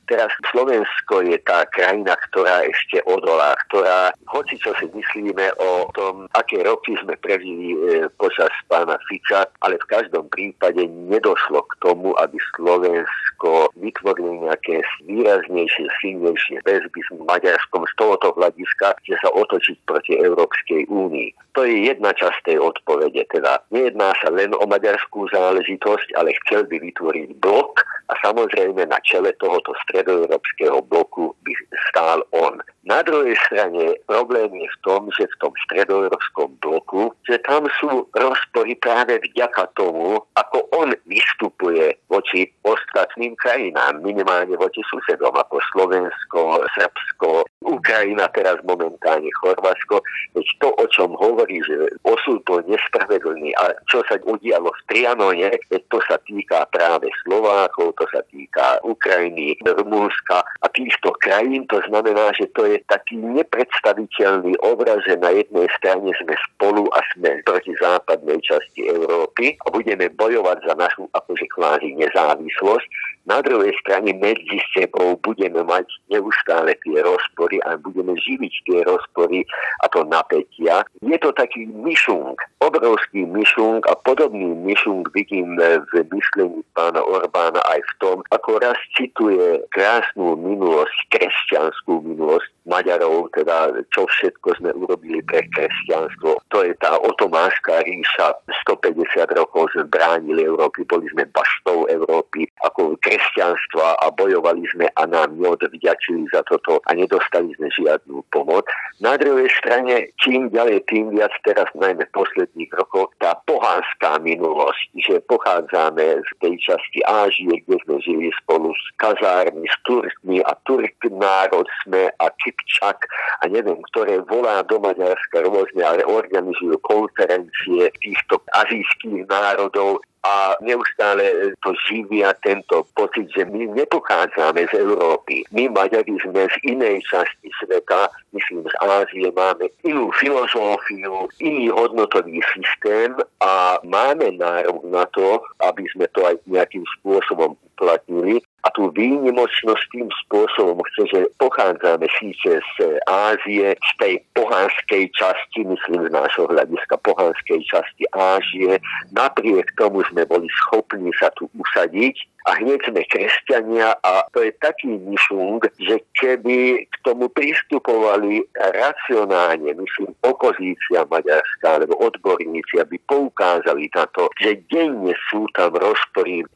Teraz 0.09 0.33
Slovensko 0.49 1.21
je 1.21 1.37
tá 1.45 1.69
krajina, 1.69 2.17
ktorá 2.33 2.65
ešte 2.65 3.05
odolá, 3.05 3.53
ktorá, 3.69 4.09
hoci 4.33 4.57
čo 4.57 4.73
si 4.81 4.89
myslíme 4.89 5.53
o 5.61 5.85
tom, 5.93 6.25
aké 6.33 6.65
roky 6.65 6.97
sme 7.05 7.13
prežili 7.21 7.77
e, 7.77 8.09
počas 8.17 8.49
pána 8.73 8.97
Fica, 9.05 9.45
ale 9.61 9.77
v 9.77 9.89
každom 9.93 10.25
prípade 10.33 10.81
nedošlo 10.89 11.61
k 11.61 11.73
tomu, 11.85 12.17
aby 12.17 12.41
Slovensko 12.57 13.69
vytvorilo 13.77 14.49
nejaké 14.49 14.81
výraznejšie, 15.05 15.93
silnejšie 16.01 16.65
väzby 16.65 17.01
s 17.05 17.11
Maďarskom 17.29 17.85
z 17.85 17.93
tohoto 18.01 18.33
hľadiska, 18.33 18.97
že 19.05 19.13
sa 19.21 19.29
otočiť 19.29 19.77
proti 19.85 20.17
Európskej 20.17 20.89
únii. 20.89 21.53
To 21.59 21.67
je 21.67 21.91
jedna 21.91 22.15
časť 22.15 22.49
tej 22.49 22.59
odpovede. 22.63 23.29
Teda 23.29 23.61
nejedná 23.75 24.15
sa 24.23 24.31
len 24.31 24.55
o 24.55 24.65
maďarskú 24.65 25.27
záležitosť, 25.35 26.15
ale 26.15 26.33
chcel 26.45 26.65
by 26.71 26.81
vytvoriť 26.81 27.29
blok 27.43 27.83
a 28.09 28.15
samozrejme 28.25 28.89
na 28.89 28.99
čele 29.05 29.35
tohoto 29.37 29.75
stredoeurópskeho 29.83 30.83
bloku 30.83 31.35
by 31.43 31.53
stál 31.89 32.23
on. 32.31 32.59
Na 32.89 33.05
druhej 33.05 33.37
strane 33.45 34.01
problém 34.09 34.49
je 34.57 34.65
v 34.65 34.79
tom, 34.81 35.13
že 35.13 35.29
v 35.29 35.39
tom 35.45 35.53
stredoeurópskom 35.69 36.57
bloku, 36.65 37.13
že 37.29 37.37
tam 37.45 37.69
sú 37.77 38.09
rozpory 38.17 38.81
práve 38.81 39.21
vďaka 39.29 39.69
tomu, 39.77 40.25
ako 40.33 40.65
on 40.73 40.97
vystupuje 41.05 41.93
voči 42.09 42.49
ostatným 42.65 43.37
krajinám, 43.45 44.01
minimálne 44.01 44.57
voči 44.57 44.81
susedom 44.89 45.37
ako 45.37 45.61
Slovensko, 45.77 46.65
Srbsko, 46.73 47.45
Ukrajina 47.69 48.25
teraz 48.33 48.57
momentálne, 48.65 49.29
Chorvátsko. 49.45 50.01
Veď 50.33 50.49
to, 50.65 50.73
o 50.73 50.85
čom 50.89 51.13
hovorí, 51.13 51.61
že 51.69 51.93
osud 52.09 52.41
bol 52.49 52.65
nespravedlný 52.65 53.53
a 53.61 53.77
čo 53.93 54.01
sa 54.09 54.17
udialo 54.17 54.73
v 54.73 54.81
Trianone, 54.89 55.53
veď 55.69 55.83
to 55.93 56.01
sa 56.09 56.17
týka 56.25 56.65
práve 56.73 57.13
Slovákov, 57.27 57.93
to 58.01 58.09
sa 58.09 58.25
týka 58.33 58.81
Ukrajiny, 58.81 59.61
Rumúnska 59.69 60.41
a 60.41 60.67
týchto 60.73 61.13
krajín. 61.21 61.69
To 61.69 61.85
znamená, 61.85 62.33
že 62.33 62.49
to 62.57 62.65
je 62.65 62.78
taký 62.87 63.19
nepredstaviteľný 63.19 64.55
obraz, 64.63 65.03
že 65.09 65.19
na 65.19 65.35
jednej 65.35 65.67
strane 65.75 66.13
sme 66.23 66.35
spolu 66.49 66.87
a 66.95 67.01
sme 67.15 67.43
proti 67.43 67.75
západnej 67.83 68.39
časti 68.47 68.87
Európy 68.87 69.59
a 69.65 69.67
budeme 69.75 70.07
bojovať 70.15 70.59
za 70.63 70.75
našu 70.79 71.11
akože 71.11 71.47
kvázi 71.51 71.99
nezávislosť. 71.99 72.87
Na 73.29 73.45
druhej 73.45 73.77
strane 73.85 74.17
medzi 74.17 74.57
sebou 74.73 75.21
budeme 75.21 75.61
mať 75.61 75.85
neustále 76.09 76.73
tie 76.81 76.97
rozpory 77.05 77.61
a 77.69 77.77
budeme 77.77 78.17
živiť 78.17 78.55
tie 78.65 78.81
rozpory 78.89 79.45
a 79.85 79.87
to 79.93 80.01
napätia. 80.09 80.81
Je 81.05 81.19
to 81.21 81.29
taký 81.37 81.69
myšung, 81.69 82.41
obrovský 82.65 83.29
myšung 83.29 83.85
a 83.85 83.93
podobný 84.01 84.57
myšung 84.65 85.05
vidím 85.13 85.61
v 85.61 85.93
myslení 86.09 86.65
pána 86.73 87.05
Orbána 87.05 87.61
aj 87.69 87.81
v 87.85 87.93
tom, 88.01 88.17
ako 88.33 88.65
raz 88.65 88.81
cituje 88.97 89.61
krásnu 89.77 90.33
minulosť, 90.41 90.97
kresťanskú 91.13 92.01
minulosť 92.09 92.49
Maďarov, 92.69 93.33
teda 93.33 93.73
čo 93.89 94.05
všetko 94.05 94.61
sme 94.61 94.71
urobili 94.77 95.25
pre 95.25 95.41
kresťanstvo. 95.57 96.37
To 96.53 96.59
je 96.61 96.77
tá 96.77 97.01
otománska 97.01 97.81
ríša, 97.89 98.37
150 98.69 99.33
rokov 99.41 99.73
sme 99.73 99.89
bránili 99.89 100.45
Európy, 100.45 100.85
boli 100.85 101.09
sme 101.17 101.25
baštou 101.33 101.89
Európy 101.89 102.45
ako 102.69 103.01
kresťanstva 103.01 103.97
a 104.05 104.13
bojovali 104.13 104.69
sme 104.77 104.87
a 105.01 105.03
nám 105.09 105.41
neodvďačili 105.41 106.29
za 106.29 106.45
toto 106.45 106.85
a 106.85 106.91
nedostali 106.93 107.57
sme 107.57 107.73
žiadnu 107.73 108.21
pomoc. 108.29 108.69
Na 109.01 109.17
druhej 109.17 109.49
strane, 109.57 110.13
čím 110.21 110.53
ďalej, 110.53 110.85
tým 110.93 111.17
viac 111.17 111.33
teraz 111.49 111.71
najmä 111.73 112.05
v 112.05 112.17
posledných 112.19 112.73
rokoch 112.77 113.09
tá 113.23 113.33
pohánska 113.49 114.21
minulosť, 114.21 114.93
že 115.01 115.25
pochádzame 115.25 116.21
z 116.21 116.31
tej 116.45 116.55
časti 116.61 117.01
Ážie, 117.09 117.65
kde 117.65 117.81
sme 117.87 117.97
žili 118.05 118.29
spolu 118.45 118.75
s 118.77 118.85
kazármi, 119.01 119.65
s 119.65 119.77
Turkmi 119.89 120.45
a 120.45 120.53
Turk 120.69 120.99
národ 121.09 121.65
sme 121.87 122.13
a 122.19 122.27
Čip 122.43 122.58
Kipčak 122.59 123.07
a 123.41 123.47
neviem, 123.47 123.79
ktoré 123.95 124.19
volá 124.27 124.61
do 124.67 124.83
Maďarska 124.83 125.47
rôzne, 125.47 125.83
ale 125.87 126.03
organizujú 126.03 126.75
konferencie 126.83 127.89
týchto 128.03 128.43
azijských 128.53 129.31
národov 129.31 130.03
a 130.27 130.59
neustále 130.61 131.55
to 131.63 131.73
živia 131.87 132.35
tento 132.43 132.85
pocit, 132.99 133.31
že 133.33 133.47
my 133.47 133.71
nepochádzame 133.73 134.67
z 134.69 134.83
Európy. 134.83 135.47
My 135.55 135.71
Maďari 135.71 136.19
sme 136.21 136.51
z 136.51 136.57
inej 136.67 137.01
časti 137.07 137.49
sveta, 137.63 138.11
myslím 138.35 138.67
z 138.67 138.75
Ázie, 138.83 139.31
máme 139.31 139.71
inú 139.87 140.11
filozofiu, 140.19 141.31
iný 141.39 141.71
hodnotový 141.71 142.43
systém 142.51 143.15
a 143.41 143.79
máme 143.87 144.35
nárok 144.37 144.83
na 144.91 145.07
to, 145.15 145.39
aby 145.63 145.87
sme 145.95 146.11
to 146.11 146.27
aj 146.27 146.37
nejakým 146.51 146.83
spôsobom 146.99 147.55
uplatnili. 147.79 148.43
A 148.67 148.69
tú 148.75 148.91
výnimočnosť 148.91 149.85
tým 149.95 150.09
spôsobom 150.27 150.83
chce, 150.93 151.03
že 151.15 151.21
pochádzame 151.39 152.11
síce 152.19 152.59
z 152.59 152.77
Ázie, 153.07 153.79
z 153.79 153.91
tej 154.03 154.15
pohanskej 154.35 155.15
časti, 155.15 155.63
myslím 155.63 156.07
z 156.07 156.11
nášho 156.11 156.51
hľadiska 156.51 156.99
pohanskej 157.07 157.63
časti 157.71 158.05
Ázie, 158.13 158.83
napriek 159.15 159.71
tomu 159.79 160.03
sme 160.11 160.27
boli 160.27 160.51
schopní 160.67 161.15
sa 161.23 161.31
tu 161.39 161.47
usadiť 161.55 162.19
a 162.49 162.57
hneď 162.57 162.81
sme 162.89 163.05
kresťania 163.13 163.93
a 164.01 164.25
to 164.33 164.41
je 164.41 164.53
taký 164.65 164.97
myšung, 164.97 165.61
že 165.77 166.01
keby 166.17 166.89
k 166.89 166.95
tomu 167.05 167.29
pristupovali 167.29 168.41
racionálne, 168.57 169.77
myslím 169.77 170.17
opozícia 170.25 171.05
maďarská 171.05 171.85
alebo 171.85 172.01
odborníci, 172.01 172.81
aby 172.81 172.97
poukázali 173.05 173.93
na 173.93 174.09
to, 174.17 174.33
že 174.41 174.65
denne 174.73 175.13
sú 175.29 175.45
tam 175.53 175.77
rozpory, 175.77 176.49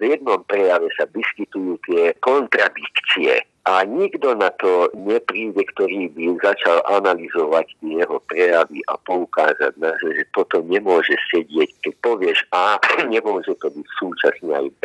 jednom 0.00 0.40
prejave 0.48 0.88
sa 0.96 1.04
vyskytujú 1.12 1.76
tie 1.84 2.16
kontradikcie 2.24 3.44
a 3.64 3.80
nikto 3.84 4.36
na 4.36 4.52
to 4.60 4.92
nepríde, 4.92 5.64
ktorý 5.72 6.12
by 6.12 6.36
začal 6.44 6.84
analyzovať 6.84 7.72
jeho 7.80 8.20
prejavy 8.28 8.84
a 8.92 9.00
poukázať 9.00 9.72
na 9.80 9.96
to, 9.96 10.12
že 10.12 10.28
toto 10.36 10.60
nemôže 10.68 11.16
sedieť. 11.32 11.72
Keď 11.80 11.94
povieš 12.04 12.44
A, 12.52 12.76
nemôže 13.12 13.56
to 13.56 13.72
byť 13.72 13.86
súčasne 13.96 14.52
aj 14.52 14.68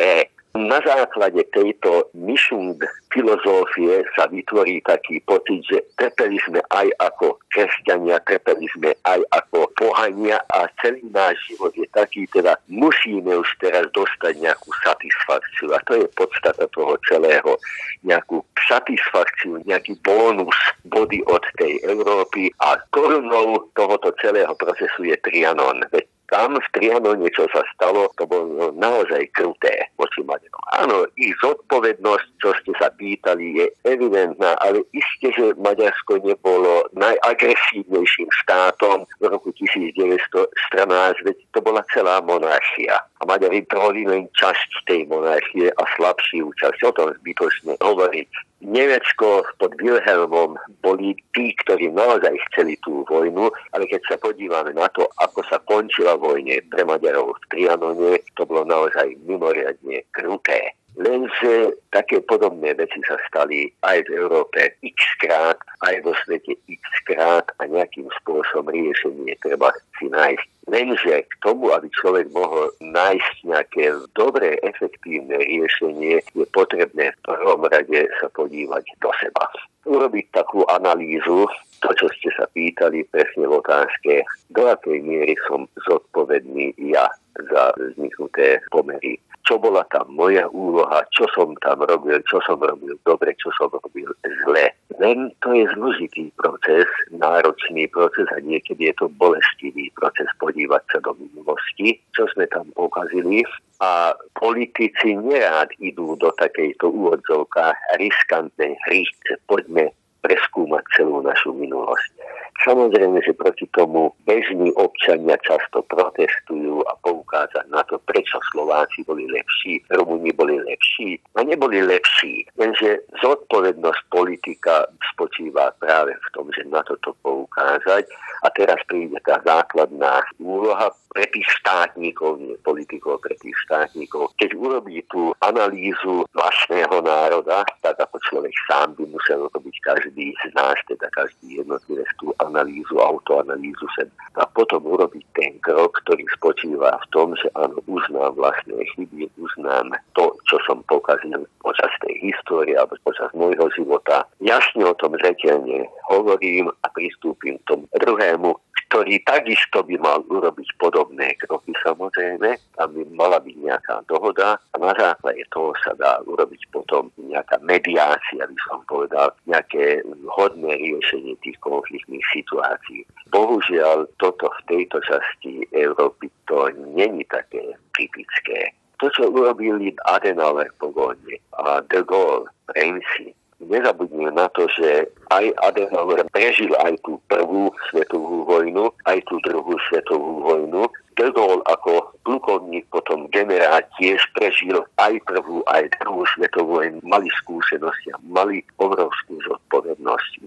Na 0.50 0.82
základe 0.82 1.46
tejto 1.54 2.10
myšung 2.10 2.74
filozófie 3.14 4.02
sa 4.18 4.26
vytvorí 4.26 4.82
taký 4.82 5.22
pocit, 5.22 5.62
že 5.62 5.78
trpeli 5.94 6.42
sme 6.42 6.58
aj 6.74 6.90
ako 6.98 7.38
kresťania, 7.54 8.18
trpeli 8.26 8.66
sme 8.74 8.90
aj 9.06 9.22
ako 9.30 9.70
pohania 9.78 10.42
a 10.50 10.66
celý 10.82 11.06
náš 11.14 11.38
život 11.46 11.70
je 11.78 11.86
taký, 11.94 12.26
teda 12.34 12.58
musíme 12.66 13.30
už 13.30 13.46
teraz 13.62 13.86
dostať 13.94 14.42
nejakú 14.42 14.70
satisfakciu 14.82 15.70
a 15.70 15.78
to 15.86 16.02
je 16.02 16.06
podstata 16.18 16.66
toho 16.74 16.98
celého. 17.06 17.54
Nejakú 18.02 18.42
satisfakciu, 18.66 19.62
nejaký 19.70 20.02
bónus 20.02 20.58
body 20.86 21.22
od 21.30 21.46
tej 21.62 21.78
Európy 21.86 22.50
a 22.58 22.74
korunou 22.90 23.70
tohoto 23.78 24.10
celého 24.18 24.50
procesu 24.58 25.06
je 25.06 25.14
Trianon. 25.22 25.82
Veď 25.94 26.10
tam 26.30 26.56
v 26.56 26.68
Trianone, 26.72 27.28
čo 27.34 27.50
sa 27.50 27.62
stalo, 27.74 28.06
to 28.14 28.24
bolo 28.24 28.70
naozaj 28.78 29.26
kruté 29.34 29.90
voči 29.98 30.22
Maďarom. 30.22 30.62
Áno, 30.78 30.96
ich 31.18 31.34
zodpovednosť, 31.42 32.26
čo 32.38 32.54
ste 32.62 32.72
sa 32.78 32.88
pýtali, 32.94 33.58
je 33.58 33.66
evidentná, 33.84 34.54
ale 34.62 34.86
isté, 34.94 35.34
že 35.34 35.58
Maďarsko 35.58 36.22
nebolo 36.22 36.86
najagresívnejším 36.94 38.30
štátom 38.46 39.04
v 39.18 39.24
roku 39.26 39.50
1914, 39.58 41.26
veď 41.26 41.36
to 41.50 41.58
bola 41.60 41.82
celá 41.90 42.22
monarchia. 42.22 43.02
A 43.20 43.22
Maďari 43.26 43.66
troli 43.66 44.06
len 44.06 44.30
časť 44.38 44.86
tej 44.86 45.10
monarchie 45.10 45.68
a 45.74 45.82
slabší 45.98 46.46
účasť. 46.46 46.78
O 46.88 46.92
tom 46.94 47.12
zbytočne 47.20 47.76
hovoriť. 47.82 48.49
Nemecko 48.60 49.40
pod 49.56 49.72
Wilhelmom 49.80 50.56
boli 50.84 51.16
tí, 51.32 51.56
ktorí 51.64 51.88
naozaj 51.96 52.36
chceli 52.52 52.76
tú 52.84 53.08
vojnu, 53.08 53.48
ale 53.72 53.84
keď 53.88 54.00
sa 54.04 54.16
podívame 54.20 54.76
na 54.76 54.84
to, 54.92 55.08
ako 55.16 55.40
sa 55.48 55.56
končila 55.64 56.20
vojne 56.20 56.60
pre 56.68 56.84
Maďarov 56.84 57.40
v 57.40 57.44
Trianone, 57.48 58.20
to 58.36 58.44
bolo 58.44 58.68
naozaj 58.68 59.16
mimoriadne 59.24 60.04
kruté. 60.12 60.76
Lenže 61.00 61.80
také 61.94 62.20
podobné 62.20 62.76
veci 62.76 63.00
sa 63.08 63.16
stali 63.24 63.72
aj 63.86 64.04
v 64.04 64.20
Európe 64.20 64.76
x 64.84 64.98
krát, 65.22 65.56
aj 65.86 65.96
vo 66.04 66.12
svete 66.26 66.52
x 66.68 66.84
krát 67.08 67.48
a 67.56 67.64
nejakým 67.64 68.10
spôsobom 68.20 68.68
riešenie 68.68 69.38
treba 69.40 69.72
si 69.96 70.12
nájsť. 70.12 70.59
Lenže 70.70 71.26
k 71.26 71.32
tomu, 71.42 71.74
aby 71.74 71.90
človek 71.90 72.30
mohol 72.30 72.70
nájsť 72.78 73.36
nejaké 73.42 73.90
dobré, 74.14 74.54
efektívne 74.62 75.42
riešenie, 75.42 76.22
je 76.22 76.46
potrebné 76.54 77.10
v 77.10 77.18
prvom 77.26 77.66
rade 77.66 78.06
sa 78.22 78.30
podívať 78.30 78.86
do 79.02 79.10
seba. 79.18 79.50
Urobiť 79.90 80.30
takú 80.30 80.62
analýzu, 80.70 81.50
to, 81.82 81.90
čo 81.98 82.06
ste 82.14 82.30
sa 82.38 82.46
pýtali 82.54 83.02
presne 83.10 83.50
v 83.50 83.58
otázke, 83.58 84.22
do 84.54 84.62
akej 84.70 85.02
miery 85.02 85.34
som 85.50 85.66
zodpovedný 85.90 86.78
ja 86.78 87.10
za 87.50 87.74
vzniknuté 87.74 88.62
pomery 88.70 89.18
čo 89.50 89.58
bola 89.58 89.82
tam 89.90 90.14
moja 90.14 90.46
úloha, 90.54 91.02
čo 91.10 91.26
som 91.34 91.58
tam 91.58 91.82
robil, 91.82 92.22
čo 92.30 92.38
som 92.46 92.62
robil 92.62 92.94
dobre, 93.02 93.34
čo 93.34 93.50
som 93.58 93.66
robil 93.66 94.06
zle. 94.46 94.70
Len 95.02 95.34
to 95.42 95.50
je 95.50 95.66
zložitý 95.74 96.30
proces, 96.38 96.86
náročný 97.10 97.90
proces 97.90 98.30
a 98.30 98.38
niekedy 98.46 98.86
je 98.86 98.94
to 98.94 99.10
bolestivý 99.18 99.90
proces 99.98 100.30
podívať 100.38 100.86
sa 100.94 100.98
do 101.02 101.18
minulosti, 101.18 101.98
čo 102.14 102.30
sme 102.30 102.46
tam 102.46 102.70
pokazili. 102.78 103.42
A 103.82 104.14
politici 104.38 105.18
nerád 105.18 105.74
idú 105.82 106.14
do 106.14 106.30
takejto 106.38 106.86
úvodzovka 106.86 107.74
riskantnej 107.98 108.78
hry, 108.86 109.02
poďme 109.50 109.90
preskúmať 110.22 110.84
celú 110.96 111.24
našu 111.24 111.52
minulosť. 111.56 112.12
Samozrejme, 112.60 113.24
že 113.24 113.32
proti 113.32 113.64
tomu 113.72 114.12
bežní 114.28 114.68
občania 114.76 115.40
často 115.40 115.80
protestujú 115.88 116.84
a 116.84 116.92
poukázať 117.00 117.64
na 117.72 117.80
to, 117.88 117.96
prečo 118.04 118.36
Slováci 118.52 119.00
boli 119.08 119.24
lepší, 119.32 119.80
Rumúni 119.88 120.28
boli 120.36 120.60
lepší 120.60 121.16
a 121.36 121.40
neboli 121.40 121.80
lepší. 121.80 122.44
Lenže 122.60 123.00
zodpovednosť 123.24 124.00
politika 124.12 124.84
spočíva 125.16 125.72
práve 125.80 126.12
v 126.12 126.28
tom, 126.36 126.52
že 126.52 126.68
na 126.68 126.84
toto 126.84 127.16
poukázať 127.24 128.04
a 128.44 128.48
teraz 128.52 128.80
príde 128.88 129.16
tá 129.24 129.40
základná 129.40 130.20
úloha 130.36 130.92
pre 131.10 131.26
tých 131.34 131.48
štátnikov, 131.60 132.38
nie 132.38 132.54
politikov, 132.62 133.18
pre 133.20 133.34
tých 133.42 133.56
štátnikov. 133.66 134.30
Keď 134.38 134.54
urobí 134.54 135.02
tú 135.10 135.34
analýzu 135.42 136.22
vlastného 136.32 137.02
národa, 137.02 137.66
tak 137.82 137.98
ako 137.98 138.16
človek 138.30 138.54
sám 138.70 138.94
by 138.94 139.04
musel 139.10 139.50
robiť 139.50 139.74
každý 139.82 140.09
z 140.16 140.50
nás, 140.54 140.76
teda 140.88 141.06
každý 141.14 141.62
jednotlivec 141.62 142.08
tú 142.18 142.34
analýzu, 142.42 142.98
autoanalýzu 142.98 143.86
sem 143.96 144.08
a 144.38 144.46
potom 144.46 144.86
urobiť 144.86 145.24
ten 145.36 145.52
krok, 145.60 146.00
ktorý 146.06 146.24
spočíva 146.32 146.96
v 147.02 147.06
tom, 147.10 147.34
že 147.36 147.50
áno, 147.58 147.82
uznám 147.90 148.34
vlastné 148.38 148.78
chyby, 148.94 149.28
uznám 149.36 149.92
to, 150.14 150.32
čo 150.48 150.56
som 150.64 150.80
pokazil 150.86 151.44
počas 151.60 151.90
tej 152.00 152.30
histórie 152.30 152.78
alebo 152.78 152.96
počas 153.04 153.28
môjho 153.36 153.68
života. 153.74 154.24
Jasne 154.40 154.86
o 154.86 154.94
tom 154.96 155.18
zretelne 155.18 155.86
hovorím 156.08 156.70
a 156.70 156.86
pristúpim 156.94 157.58
k 157.60 157.66
tomu 157.68 157.84
druhému 157.98 158.56
ktorý 158.90 159.22
takisto 159.22 159.86
by 159.86 160.02
mal 160.02 160.18
urobiť 160.26 160.74
podobné 160.82 161.38
kroky 161.38 161.70
samozrejme. 161.78 162.58
Tam 162.74 162.90
by 162.90 163.02
mala 163.14 163.38
byť 163.38 163.56
nejaká 163.62 164.02
dohoda 164.10 164.58
a 164.58 164.76
na 164.82 164.90
základe 164.98 165.46
toho 165.54 165.70
sa 165.86 165.94
dá 165.94 166.18
urobiť 166.26 166.66
potom 166.74 167.06
nejaká 167.14 167.62
mediácia, 167.62 168.42
by 168.42 168.58
som 168.66 168.82
povedal, 168.90 169.30
nejaké 169.46 169.99
hodné 170.36 170.72
riešenie 170.76 171.34
tých 171.44 171.58
konfliktných 171.64 172.24
situácií. 172.34 173.02
Bohužiaľ, 173.30 174.06
toto 174.18 174.48
v 174.48 174.60
tejto 174.68 174.98
časti 175.06 175.64
Európy 175.74 176.30
to 176.50 176.70
není 176.96 177.24
také 177.30 177.74
typické. 177.94 178.74
To, 179.00 179.08
čo 179.08 179.32
urobili 179.32 179.96
Adenauer 180.04 180.68
po 180.76 180.92
vojne 180.92 181.40
a 181.56 181.80
de 181.88 182.04
Gaulle, 182.04 182.44
Ramsey, 182.76 183.32
nezabudnime 183.60 184.32
na 184.32 184.48
to, 184.52 184.68
že 184.72 185.08
aj 185.32 185.52
Adenauer 185.64 186.24
prežil 186.32 186.72
aj 186.84 187.00
tú 187.04 187.16
prvú 187.28 187.72
svetovú 187.88 188.44
vojnu, 188.44 188.92
aj 189.08 189.20
tú 189.28 189.40
druhú 189.44 189.76
svetovú 189.88 190.44
vojnu. 190.44 190.84
De 191.16 191.28
Gaulle 191.32 191.64
ako 191.68 192.16
plukovník, 192.24 192.88
potom 192.88 193.28
generál 193.32 193.84
tiež 194.00 194.20
prežil 194.36 194.80
aj 194.96 195.20
prvú, 195.28 195.60
aj 195.68 195.92
druhú 196.00 196.24
svetovú 196.36 196.80
vojnu. 196.80 197.00
Mali 197.04 197.28
skúsenosti 197.44 198.08
a 198.12 198.18
mali 198.24 198.64
obrovskú 198.80 199.36
zodpovednosť. 199.44 199.59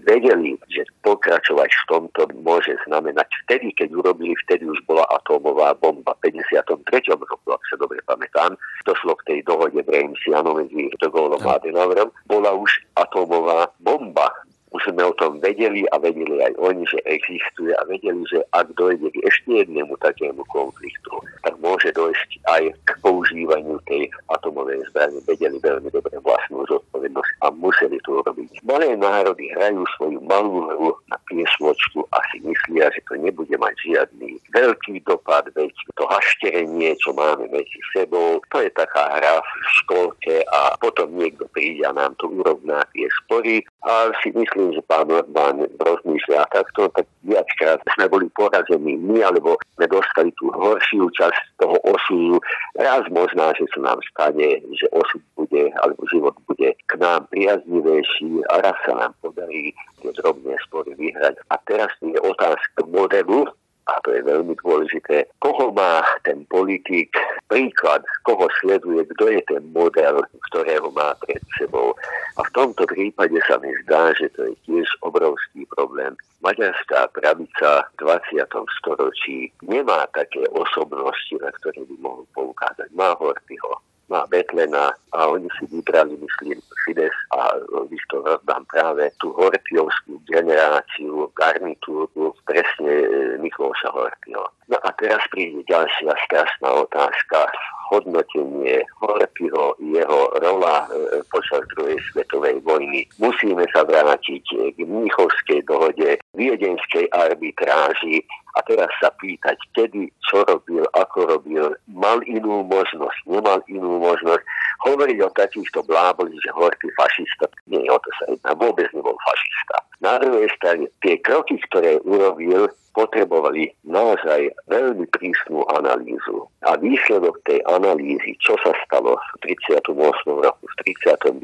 Vedeli, 0.04 0.56
že 0.70 0.86
pokračovať 1.02 1.70
v 1.70 1.84
tomto 1.88 2.22
môže 2.42 2.74
znamenať 2.86 3.28
vtedy, 3.46 3.74
keď 3.74 3.88
urobili, 3.94 4.34
vtedy 4.46 4.68
už 4.68 4.80
bola 4.86 5.04
atómová 5.10 5.74
bomba 5.78 6.14
v 6.22 6.30
53. 6.32 7.14
roku, 7.14 7.48
ak 7.50 7.62
sa 7.66 7.76
dobre 7.76 7.98
pamätám, 8.06 8.54
došlo 8.86 9.18
k 9.22 9.34
tej 9.34 9.38
dohode 9.44 9.80
v 9.80 9.88
Reimsianu 9.88 10.56
medzi 10.56 10.92
De 11.00 11.08
a 11.10 11.50
Adenauerom, 11.58 12.10
bola 12.28 12.50
už 12.54 12.70
atómová 12.96 13.70
bomba 13.82 14.30
už 14.74 14.90
sme 14.90 15.06
o 15.06 15.14
tom 15.14 15.38
vedeli 15.38 15.86
a 15.94 16.02
vedeli 16.02 16.42
aj 16.42 16.58
oni, 16.58 16.82
že 16.90 16.98
existuje 17.06 17.70
a 17.78 17.86
vedeli, 17.86 18.26
že 18.26 18.42
ak 18.50 18.74
dojde 18.74 19.06
k 19.14 19.22
ešte 19.30 19.62
jednému 19.62 19.94
takému 20.02 20.42
konfliktu, 20.50 21.14
tak 21.46 21.54
môže 21.62 21.94
dojsť 21.94 22.30
aj 22.50 22.62
k 22.82 22.90
používaniu 22.98 23.78
tej 23.86 24.10
atomovej 24.34 24.82
zbrane. 24.90 25.22
Vedeli 25.30 25.62
veľmi 25.62 25.94
dobre 25.94 26.18
vlastnú 26.18 26.66
zodpovednosť 26.66 27.32
a 27.46 27.54
museli 27.54 28.02
to 28.02 28.18
urobiť. 28.18 28.66
Malé 28.66 28.98
národy 28.98 29.46
hrajú 29.54 29.86
svoju 29.94 30.18
malú 30.26 30.66
hru 30.66 30.90
na 31.06 31.16
piesvočku 31.30 32.02
a 32.10 32.18
si 32.34 32.42
myslia, 32.42 32.90
že 32.90 33.00
to 33.06 33.14
nebude 33.14 33.54
mať 33.54 33.74
žiadny 33.86 34.34
veľký 34.54 35.02
dopad, 35.02 35.50
veď 35.58 35.74
to 35.98 36.06
hašterenie, 36.06 36.94
čo 37.02 37.10
máme 37.12 37.50
medzi 37.50 37.78
sebou, 37.90 38.38
to 38.54 38.62
je 38.62 38.70
taká 38.70 39.18
hra 39.18 39.42
v 39.42 39.50
školke 39.82 40.34
a 40.46 40.78
potom 40.78 41.10
niekto 41.18 41.44
príde 41.50 41.82
a 41.82 41.90
nám 41.90 42.14
to 42.22 42.30
urovná 42.30 42.86
tie 42.94 43.10
spory 43.26 43.66
a 43.82 44.14
si 44.22 44.30
myslím, 44.30 44.63
že 44.72 44.80
pán 44.88 45.10
Orbán 45.10 45.60
rozmýšľa 45.82 46.48
takto, 46.54 46.88
tak 46.96 47.04
viackrát 47.26 47.82
sme 47.98 48.06
boli 48.08 48.26
porazení 48.32 48.96
my, 48.96 49.20
alebo 49.20 49.60
sme 49.76 49.86
dostali 49.90 50.30
tú 50.40 50.48
horšiu 50.54 51.10
časť 51.12 51.60
toho 51.60 51.76
osudu. 51.84 52.40
Raz 52.78 53.04
možná, 53.12 53.52
že 53.58 53.68
sa 53.76 53.92
nám 53.92 53.98
stane, 54.08 54.62
že 54.78 54.86
osud 54.94 55.20
bude, 55.36 55.68
alebo 55.82 56.00
život 56.08 56.36
bude 56.48 56.72
k 56.72 56.92
nám 56.96 57.26
priaznivejší 57.28 58.46
a 58.48 58.62
raz 58.62 58.76
sa 58.88 58.94
nám 58.96 59.12
podarí 59.20 59.74
tie 60.00 60.10
drobné 60.22 60.56
spory 60.64 60.94
vyhrať. 60.96 61.36
A 61.50 61.60
teraz 61.68 61.90
je 62.00 62.16
otázka 62.22 62.86
modelu, 62.88 63.50
a 63.84 64.00
to 64.00 64.16
je 64.16 64.24
veľmi 64.24 64.56
dôležité, 64.64 65.28
koho 65.44 65.68
má 65.76 66.00
ten 66.24 66.48
politik 66.48 67.12
príklad, 67.48 68.02
koho 68.24 68.48
sleduje, 68.60 69.04
kto 69.14 69.28
je 69.28 69.40
ten 69.46 69.62
model, 69.72 70.24
ktorého 70.50 70.88
má 70.92 71.14
pred 71.24 71.40
sebou. 71.58 71.92
A 72.36 72.40
v 72.42 72.50
tomto 72.56 72.88
prípade 72.88 73.36
sa 73.46 73.60
mi 73.60 73.70
zdá, 73.84 74.10
že 74.16 74.32
to 74.34 74.50
je 74.50 74.54
tiež 74.66 74.88
obrovský 75.04 75.68
problém. 75.72 76.16
Maďarská 76.44 77.08
pravica 77.16 77.88
v 77.96 78.04
20. 78.36 78.44
storočí 78.80 79.48
nemá 79.64 80.04
také 80.12 80.44
osobnosti, 80.52 81.34
na 81.40 81.48
ktoré 81.60 81.80
by 81.88 81.96
mohol 82.04 82.24
poukázať. 82.36 82.92
Má 82.92 83.16
Hortyho, 83.16 83.80
má 84.12 84.28
Betlena 84.28 84.92
a 85.16 85.18
oni 85.32 85.48
si 85.56 85.64
vybrali, 85.72 86.20
myslím, 86.20 86.60
Fides 86.84 87.16
a 87.32 87.56
Viktor 87.88 88.20
Orbán 88.28 88.68
práve 88.68 89.08
tú 89.16 89.32
hortiovskú 89.32 90.20
generáciu, 90.28 91.32
garnitúru, 91.32 92.36
presne 92.44 92.92
e, 92.92 93.08
Miklóša 93.40 93.88
Hortio. 93.88 94.44
No 94.68 94.80
a 94.80 94.88
teraz 94.96 95.20
príde 95.28 95.60
ďalšia 95.68 96.12
strašná 96.28 96.68
otázka. 96.88 97.48
Hodnotenie 97.92 98.80
Hortyho, 98.96 99.76
jeho 99.76 100.20
rola 100.40 100.88
e, 100.88 101.20
počas 101.28 101.68
druhej 101.76 102.00
svetovej 102.10 102.64
vojny. 102.64 103.04
Musíme 103.20 103.68
sa 103.76 103.84
vrátiť 103.84 104.44
k 104.72 104.78
Mnichovskej 104.80 105.68
dohode, 105.68 106.16
viedenskej 106.32 107.12
arbitráži, 107.12 108.24
a 108.54 108.62
teraz 108.62 108.90
sa 109.02 109.10
pýtať, 109.18 109.58
kedy, 109.74 110.06
čo 110.22 110.46
robil, 110.46 110.86
ako 110.94 111.26
robil, 111.26 111.74
mal 111.90 112.22
inú 112.22 112.62
možnosť, 112.62 113.18
nemal 113.26 113.58
inú 113.66 113.98
možnosť. 113.98 114.42
Hovoriť 114.86 115.18
o 115.26 115.34
takýchto 115.34 115.82
bláboli, 115.90 116.38
že 116.38 116.54
Horthy 116.54 116.86
fašista, 116.94 117.50
nie, 117.66 117.82
o 117.90 117.98
to 117.98 118.10
sa 118.22 118.24
jedná, 118.30 118.54
vôbec 118.54 118.86
nebol 118.94 119.18
fašista. 119.26 119.76
Na 120.04 120.20
druhej 120.20 120.52
strane, 120.60 120.92
tie 121.00 121.16
kroky, 121.16 121.56
ktoré 121.72 121.96
urobil, 122.04 122.68
potrebovali 122.92 123.72
naozaj 123.88 124.52
veľmi 124.68 125.08
prísnu 125.16 125.64
analýzu. 125.72 126.44
A 126.68 126.76
výsledok 126.76 127.40
tej 127.48 127.64
analýzy, 127.64 128.36
čo 128.36 128.52
sa 128.60 128.76
stalo 128.84 129.16
v 129.40 129.48
38. 129.56 129.96
roku, 130.28 130.64
v 130.68 130.74
39. 131.00 131.40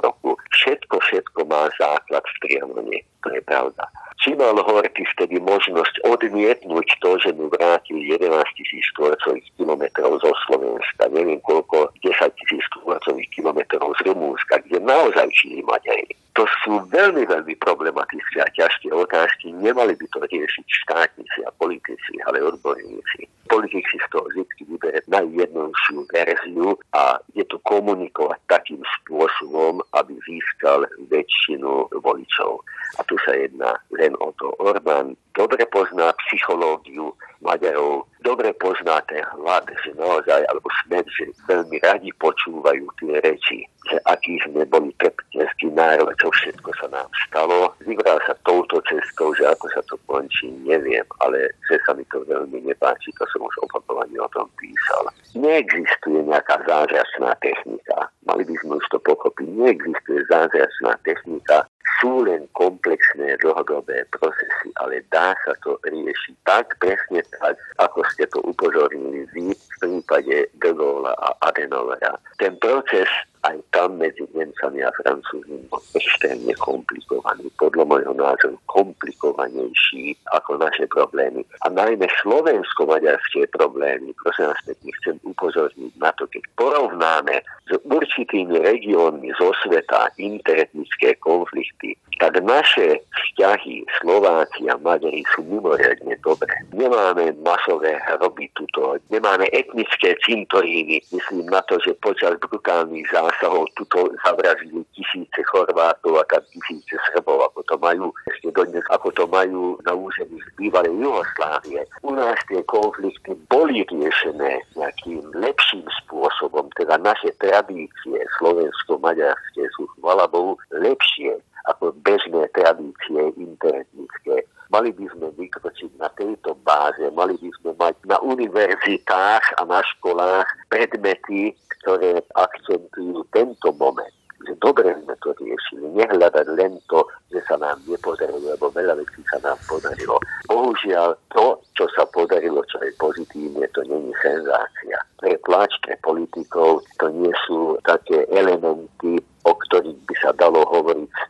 roku, 0.00 0.40
všetko, 0.56 0.96
všetko 1.04 1.40
má 1.52 1.68
základ 1.76 2.24
v 2.24 2.36
Trianone. 2.48 2.98
To 3.22 3.28
je 3.28 3.44
pravda. 3.44 3.84
Či 4.18 4.34
mal 4.34 4.56
Horty 4.56 5.04
vtedy 5.14 5.38
možnosť 5.38 6.02
odmietnúť 6.02 6.88
to, 7.04 7.10
že 7.22 7.30
mu 7.36 7.46
vrátil 7.52 8.02
11 8.02 8.24
tisíc 8.58 8.82
štvorcových 8.96 9.46
kilometrov 9.54 10.18
zo 10.18 10.32
Slovenska, 10.48 11.06
neviem 11.14 11.38
koľko, 11.44 11.92
10 12.02 12.26
tisíc 12.40 12.64
štvorcových 12.74 13.30
kilometrov 13.36 13.94
z 14.00 14.10
Rumúnska, 14.10 14.64
kde 14.66 14.82
naozaj 14.82 15.30
žili 15.30 15.62
Maďari. 15.62 16.18
To 16.38 16.46
sú 16.62 16.78
veľmi, 16.94 17.26
veľmi 17.26 17.58
problematické 17.58 18.38
a 18.38 18.54
ťažké 18.54 18.94
otázky. 18.94 19.50
Nemali 19.58 19.98
by 19.98 20.06
to 20.14 20.22
riešiť 20.22 20.66
štátnici 20.86 21.42
a 21.42 21.50
politici, 21.58 22.14
ale 22.30 22.38
odborníci. 22.46 23.26
Politik 23.50 23.82
si 23.90 23.98
z 23.98 24.06
toho 24.14 24.22
vždy 24.30 24.46
vybere 24.70 25.02
najjednojšiu 25.10 26.06
verziu 26.14 26.78
a 26.94 27.18
je 27.34 27.42
to 27.42 27.58
komunikovať 27.66 28.38
takým 28.46 28.78
spôsobom, 29.02 29.82
aby 29.98 30.14
získal 30.30 30.86
väčšinu 31.10 31.90
voličov. 32.06 32.62
A 32.96 33.04
tu 33.10 33.18
sa 33.26 33.34
jedná 33.34 33.74
len 33.98 34.14
o 34.22 34.30
to. 34.38 34.54
Orbán 34.62 35.18
dobre 35.38 35.62
pozná 35.70 36.10
psychológiu 36.26 37.14
Maďarov, 37.38 38.10
dobre 38.26 38.50
pozná 38.58 38.98
ten 39.06 39.22
hlad, 39.38 39.62
že 39.86 39.94
naozaj, 39.94 40.42
alebo 40.50 40.66
smet, 40.82 41.06
že 41.14 41.30
veľmi 41.46 41.78
radi 41.86 42.10
počúvajú 42.18 42.82
tie 42.98 43.22
reči, 43.22 43.62
že 43.86 44.02
aký 44.10 44.42
sme 44.42 44.66
boli 44.66 44.90
trpiteľský 44.98 45.70
národ, 45.70 46.10
čo 46.18 46.26
všetko 46.34 46.74
sa 46.82 46.90
nám 46.90 47.06
stalo. 47.30 47.70
Vybral 47.86 48.18
sa 48.26 48.34
touto 48.42 48.82
cestou, 48.90 49.30
že 49.38 49.46
ako 49.46 49.70
sa 49.70 49.80
to 49.86 49.94
končí, 50.10 50.50
neviem, 50.66 51.06
ale 51.22 51.54
že 51.70 51.78
sa 51.86 51.94
mi 51.94 52.02
to 52.10 52.26
veľmi 52.26 52.58
nepáči, 52.66 53.14
to 53.14 53.22
som 53.30 53.46
už 53.46 53.54
opakovane 53.70 54.18
o 54.18 54.28
tom 54.34 54.50
písal. 54.58 55.06
Neexistuje 55.38 56.26
nejaká 56.26 56.58
zázračná 56.66 57.38
technika. 57.38 58.10
Mali 58.26 58.42
by 58.42 58.54
sme 58.66 58.82
už 58.82 58.86
to 58.90 58.98
pochopiť. 59.06 59.46
Neexistuje 59.46 60.26
zázračná 60.26 60.98
technika, 61.06 61.62
sú 61.98 62.22
len 62.22 62.46
komplexné 62.54 63.38
dlhodobé 63.42 64.06
procesy, 64.14 64.70
ale 64.78 65.02
dá 65.10 65.34
sa 65.42 65.52
to 65.66 65.78
riešiť 65.82 66.34
tak 66.46 66.78
presne 66.78 67.20
tak, 67.42 67.58
ako 67.82 68.06
ste 68.14 68.24
to 68.30 68.38
upozornili 68.46 69.26
vy 69.34 69.50
v 69.52 69.74
prípade 69.82 70.46
De 70.62 70.70
Gaulle 70.72 71.10
a 71.10 71.34
Adenovera. 71.42 72.14
Ten 72.38 72.54
proces 72.62 73.10
aj 73.46 73.58
tam 73.70 73.98
medzi 73.98 74.26
Nemcami 74.34 74.82
a 74.82 74.90
Francúzmi 74.98 75.62
bol 75.70 75.82
extrémne 75.94 76.54
komplikovaný, 76.58 77.46
podľa 77.54 77.84
môjho 77.86 78.14
názoru 78.18 78.58
komplikovanejší 78.66 80.18
ako 80.34 80.58
naše 80.58 80.90
problémy. 80.90 81.46
A 81.62 81.70
najmä 81.70 82.06
slovensko-maďarské 82.22 83.46
problémy, 83.54 84.10
prosím 84.18 84.50
vás 84.50 84.58
chcem 84.66 85.16
upozorniť 85.38 85.94
na 86.02 86.10
to, 86.18 86.26
keď 86.26 86.42
porovnáme 86.58 87.46
s 87.70 87.72
určitými 87.86 88.58
regiónmi 88.58 89.30
zo 89.38 89.54
sveta 89.62 90.10
interetnické 90.18 91.14
konflikty, 91.22 91.94
tak 92.18 92.34
naše 92.42 92.98
vzťahy 93.14 93.86
Slováci 94.02 94.66
a 94.66 94.74
Maďari 94.82 95.22
sú 95.34 95.46
mimoriadne 95.46 96.18
dobré. 96.26 96.50
Nemáme 96.74 97.30
masové 97.46 97.94
hroby 98.10 98.50
tuto, 98.58 98.98
nemáme 99.14 99.46
etnické 99.54 100.18
cintoríny. 100.26 100.98
Myslím 101.14 101.46
na 101.46 101.62
to, 101.70 101.78
že 101.78 101.94
počas 102.02 102.34
brutálnych 102.42 103.06
zásahov 103.14 103.70
tuto 103.78 104.10
zavrazili 104.26 104.82
tisíce 104.90 105.40
Chorvátov 105.46 106.18
a 106.18 106.24
tam 106.26 106.42
tisíce 106.50 106.98
Srbov, 107.10 107.54
ako 107.54 107.60
to 107.70 107.74
majú 107.78 108.06
ešte 108.26 108.50
dodnes, 108.50 108.84
ako 108.90 109.08
to 109.14 109.24
majú 109.30 109.78
na 109.86 109.94
území 109.94 110.42
bývalej 110.58 110.94
Jugoslávie. 110.98 111.86
U 112.02 112.10
nás 112.18 112.38
tie 112.50 112.58
konflikty 112.66 113.38
boli 113.46 113.86
riešené 113.86 114.58
nejakým 114.74 115.22
lepším 115.38 115.86
spôsobom, 116.04 116.66
teda 116.74 116.98
naše 116.98 117.30
tradície 117.38 118.18
slovensko-maďarské 118.42 119.62
sú, 119.78 119.86
chvala 119.98 120.26
Bohu, 120.26 120.58
lepšie 120.74 121.38
ako 121.68 121.92
bežné 122.00 122.48
tradície 122.56 123.20
interetnické. 123.36 124.48
Mali 124.68 124.92
by 124.92 125.04
sme 125.16 125.32
vykročiť 125.36 125.96
na 125.96 126.08
tejto 126.16 126.56
báze, 126.64 127.00
mali 127.16 127.36
by 127.40 127.50
sme 127.60 127.70
mať 127.80 127.96
na 128.04 128.20
univerzitách 128.20 129.44
a 129.56 129.62
na 129.64 129.80
školách 129.96 130.48
predmety, 130.68 131.56
ktoré 131.80 132.20
akcentujú 132.36 133.24
tento 133.32 133.72
moment 133.76 134.12
že 134.46 134.54
dobre 134.62 134.94
sme 135.02 135.14
to 135.18 135.34
riešili, 135.36 135.86
nehľadať 135.98 136.46
len 136.54 136.78
to, 136.86 137.02
že 137.34 137.42
sa 137.50 137.58
nám 137.58 137.82
nepodarilo, 137.84 138.54
lebo 138.54 138.70
veľa 138.70 138.94
vecí 138.96 139.20
sa 139.26 139.42
nám 139.42 139.58
podarilo. 139.66 140.16
Bohužiaľ, 140.46 141.18
to, 141.34 141.58
čo 141.74 141.84
sa 141.92 142.06
podarilo, 142.08 142.62
čo 142.70 142.78
je 142.80 142.92
pozitívne, 143.02 143.66
to 143.74 143.82
není 143.90 144.14
senzácia. 144.22 144.96
Pre 145.18 145.34
tlač, 145.42 145.74
pre 145.82 145.98
politikov, 146.06 146.86
to 147.02 147.06
nie 147.10 147.34
sú 147.44 147.74
také 147.82 148.24
elementy, 148.30 149.18
o 149.44 149.52
ktorých 149.52 150.00
by 150.06 150.14
sa 150.22 150.30
dalo 150.38 150.62
hovoriť 150.70 151.10
s 151.10 151.24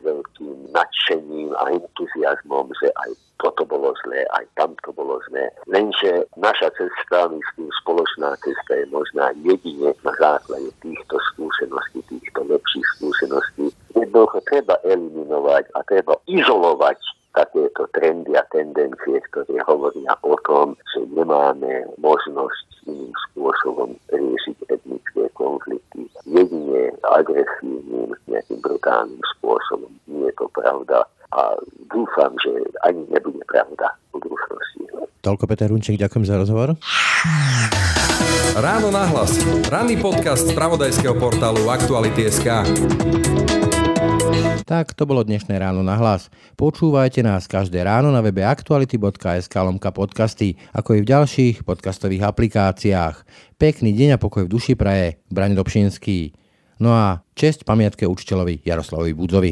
a 1.59 1.67
entuziasmom, 1.75 2.71
že 2.79 2.87
aj 3.03 3.11
toto 3.39 3.63
bolo 3.63 3.95
zlé, 4.03 4.27
aj 4.35 4.45
tamto 4.59 4.91
bolo 4.91 5.19
zlé. 5.31 5.47
Lenže 5.67 6.27
naša 6.35 6.71
cesta, 6.75 7.31
myslím, 7.31 7.71
spoločná 7.83 8.35
cesta 8.43 8.73
je 8.75 8.85
možná 8.91 9.31
jedine 9.43 9.95
na 10.03 10.13
základe 10.19 10.71
týchto 10.83 11.15
skúseností, 11.33 12.03
týchto 12.11 12.43
lepších 12.47 12.87
skúseností. 12.99 13.71
Jednoducho 13.95 14.43
treba 14.47 14.75
eliminovať 14.83 15.71
a 15.75 15.79
treba 15.87 16.19
izolovať 16.27 16.99
takéto 17.31 17.87
trendy 17.95 18.35
a 18.35 18.43
tendencie, 18.51 19.23
ktoré 19.31 19.63
hovoria 19.63 20.17
o 20.27 20.35
tom, 20.43 20.75
že 20.91 21.07
nemáme 21.15 21.87
možnosť 22.03 22.89
iným 22.89 23.13
spôsobom 23.31 23.95
riešiť 24.11 24.57
etnické 24.67 25.23
konflikty. 25.37 26.09
Jedine 26.27 26.91
agresívnym, 27.05 28.11
nejakým 28.27 28.59
brutálnym 28.59 29.23
spôsobom. 29.37 29.91
Nie 30.09 30.27
je 30.27 30.35
to 30.35 30.47
pravda 30.51 31.07
a 31.33 31.53
dúfam, 31.89 32.33
že 32.41 32.51
ani 32.85 33.05
nebude 33.09 33.41
pravda 33.45 33.93
v 34.09 34.21
budúcnosti. 34.21 34.81
Toľko 35.19 35.43
Peter 35.45 35.67
Runček, 35.69 35.99
ďakujem 35.99 36.25
za 36.25 36.35
rozhovor. 36.39 36.73
Ráno 38.57 38.89
nahlas. 38.89 39.37
Ranný 39.69 40.01
podcast 40.01 40.49
z 40.49 40.55
pravodajského 40.57 41.13
portálu 41.19 41.69
Aktuality.sk. 41.69 42.47
Tak 44.69 44.93
to 44.93 45.09
bolo 45.09 45.25
dnešné 45.25 45.57
ráno 45.57 45.81
na 45.81 45.97
hlas. 45.97 46.29
Počúvajte 46.53 47.25
nás 47.25 47.49
každé 47.49 47.81
ráno 47.81 48.13
na 48.13 48.21
webe 48.21 48.45
aktuality.sk 48.45 49.49
lomka 49.49 49.89
podcasty, 49.89 50.61
ako 50.69 50.93
i 50.93 51.01
v 51.01 51.09
ďalších 51.09 51.55
podcastových 51.65 52.29
aplikáciách. 52.29 53.25
Pekný 53.57 53.97
deň 53.97 54.17
a 54.17 54.21
pokoj 54.21 54.45
v 54.45 54.53
duši 54.53 54.77
praje. 54.77 55.17
Braň 55.33 55.57
Dobšinský. 55.57 56.37
No 56.77 56.93
a 56.93 57.25
česť 57.33 57.65
pamiatke 57.65 58.05
učiteľovi 58.05 58.61
Jaroslavovi 58.61 59.13
Budzovi. 59.17 59.51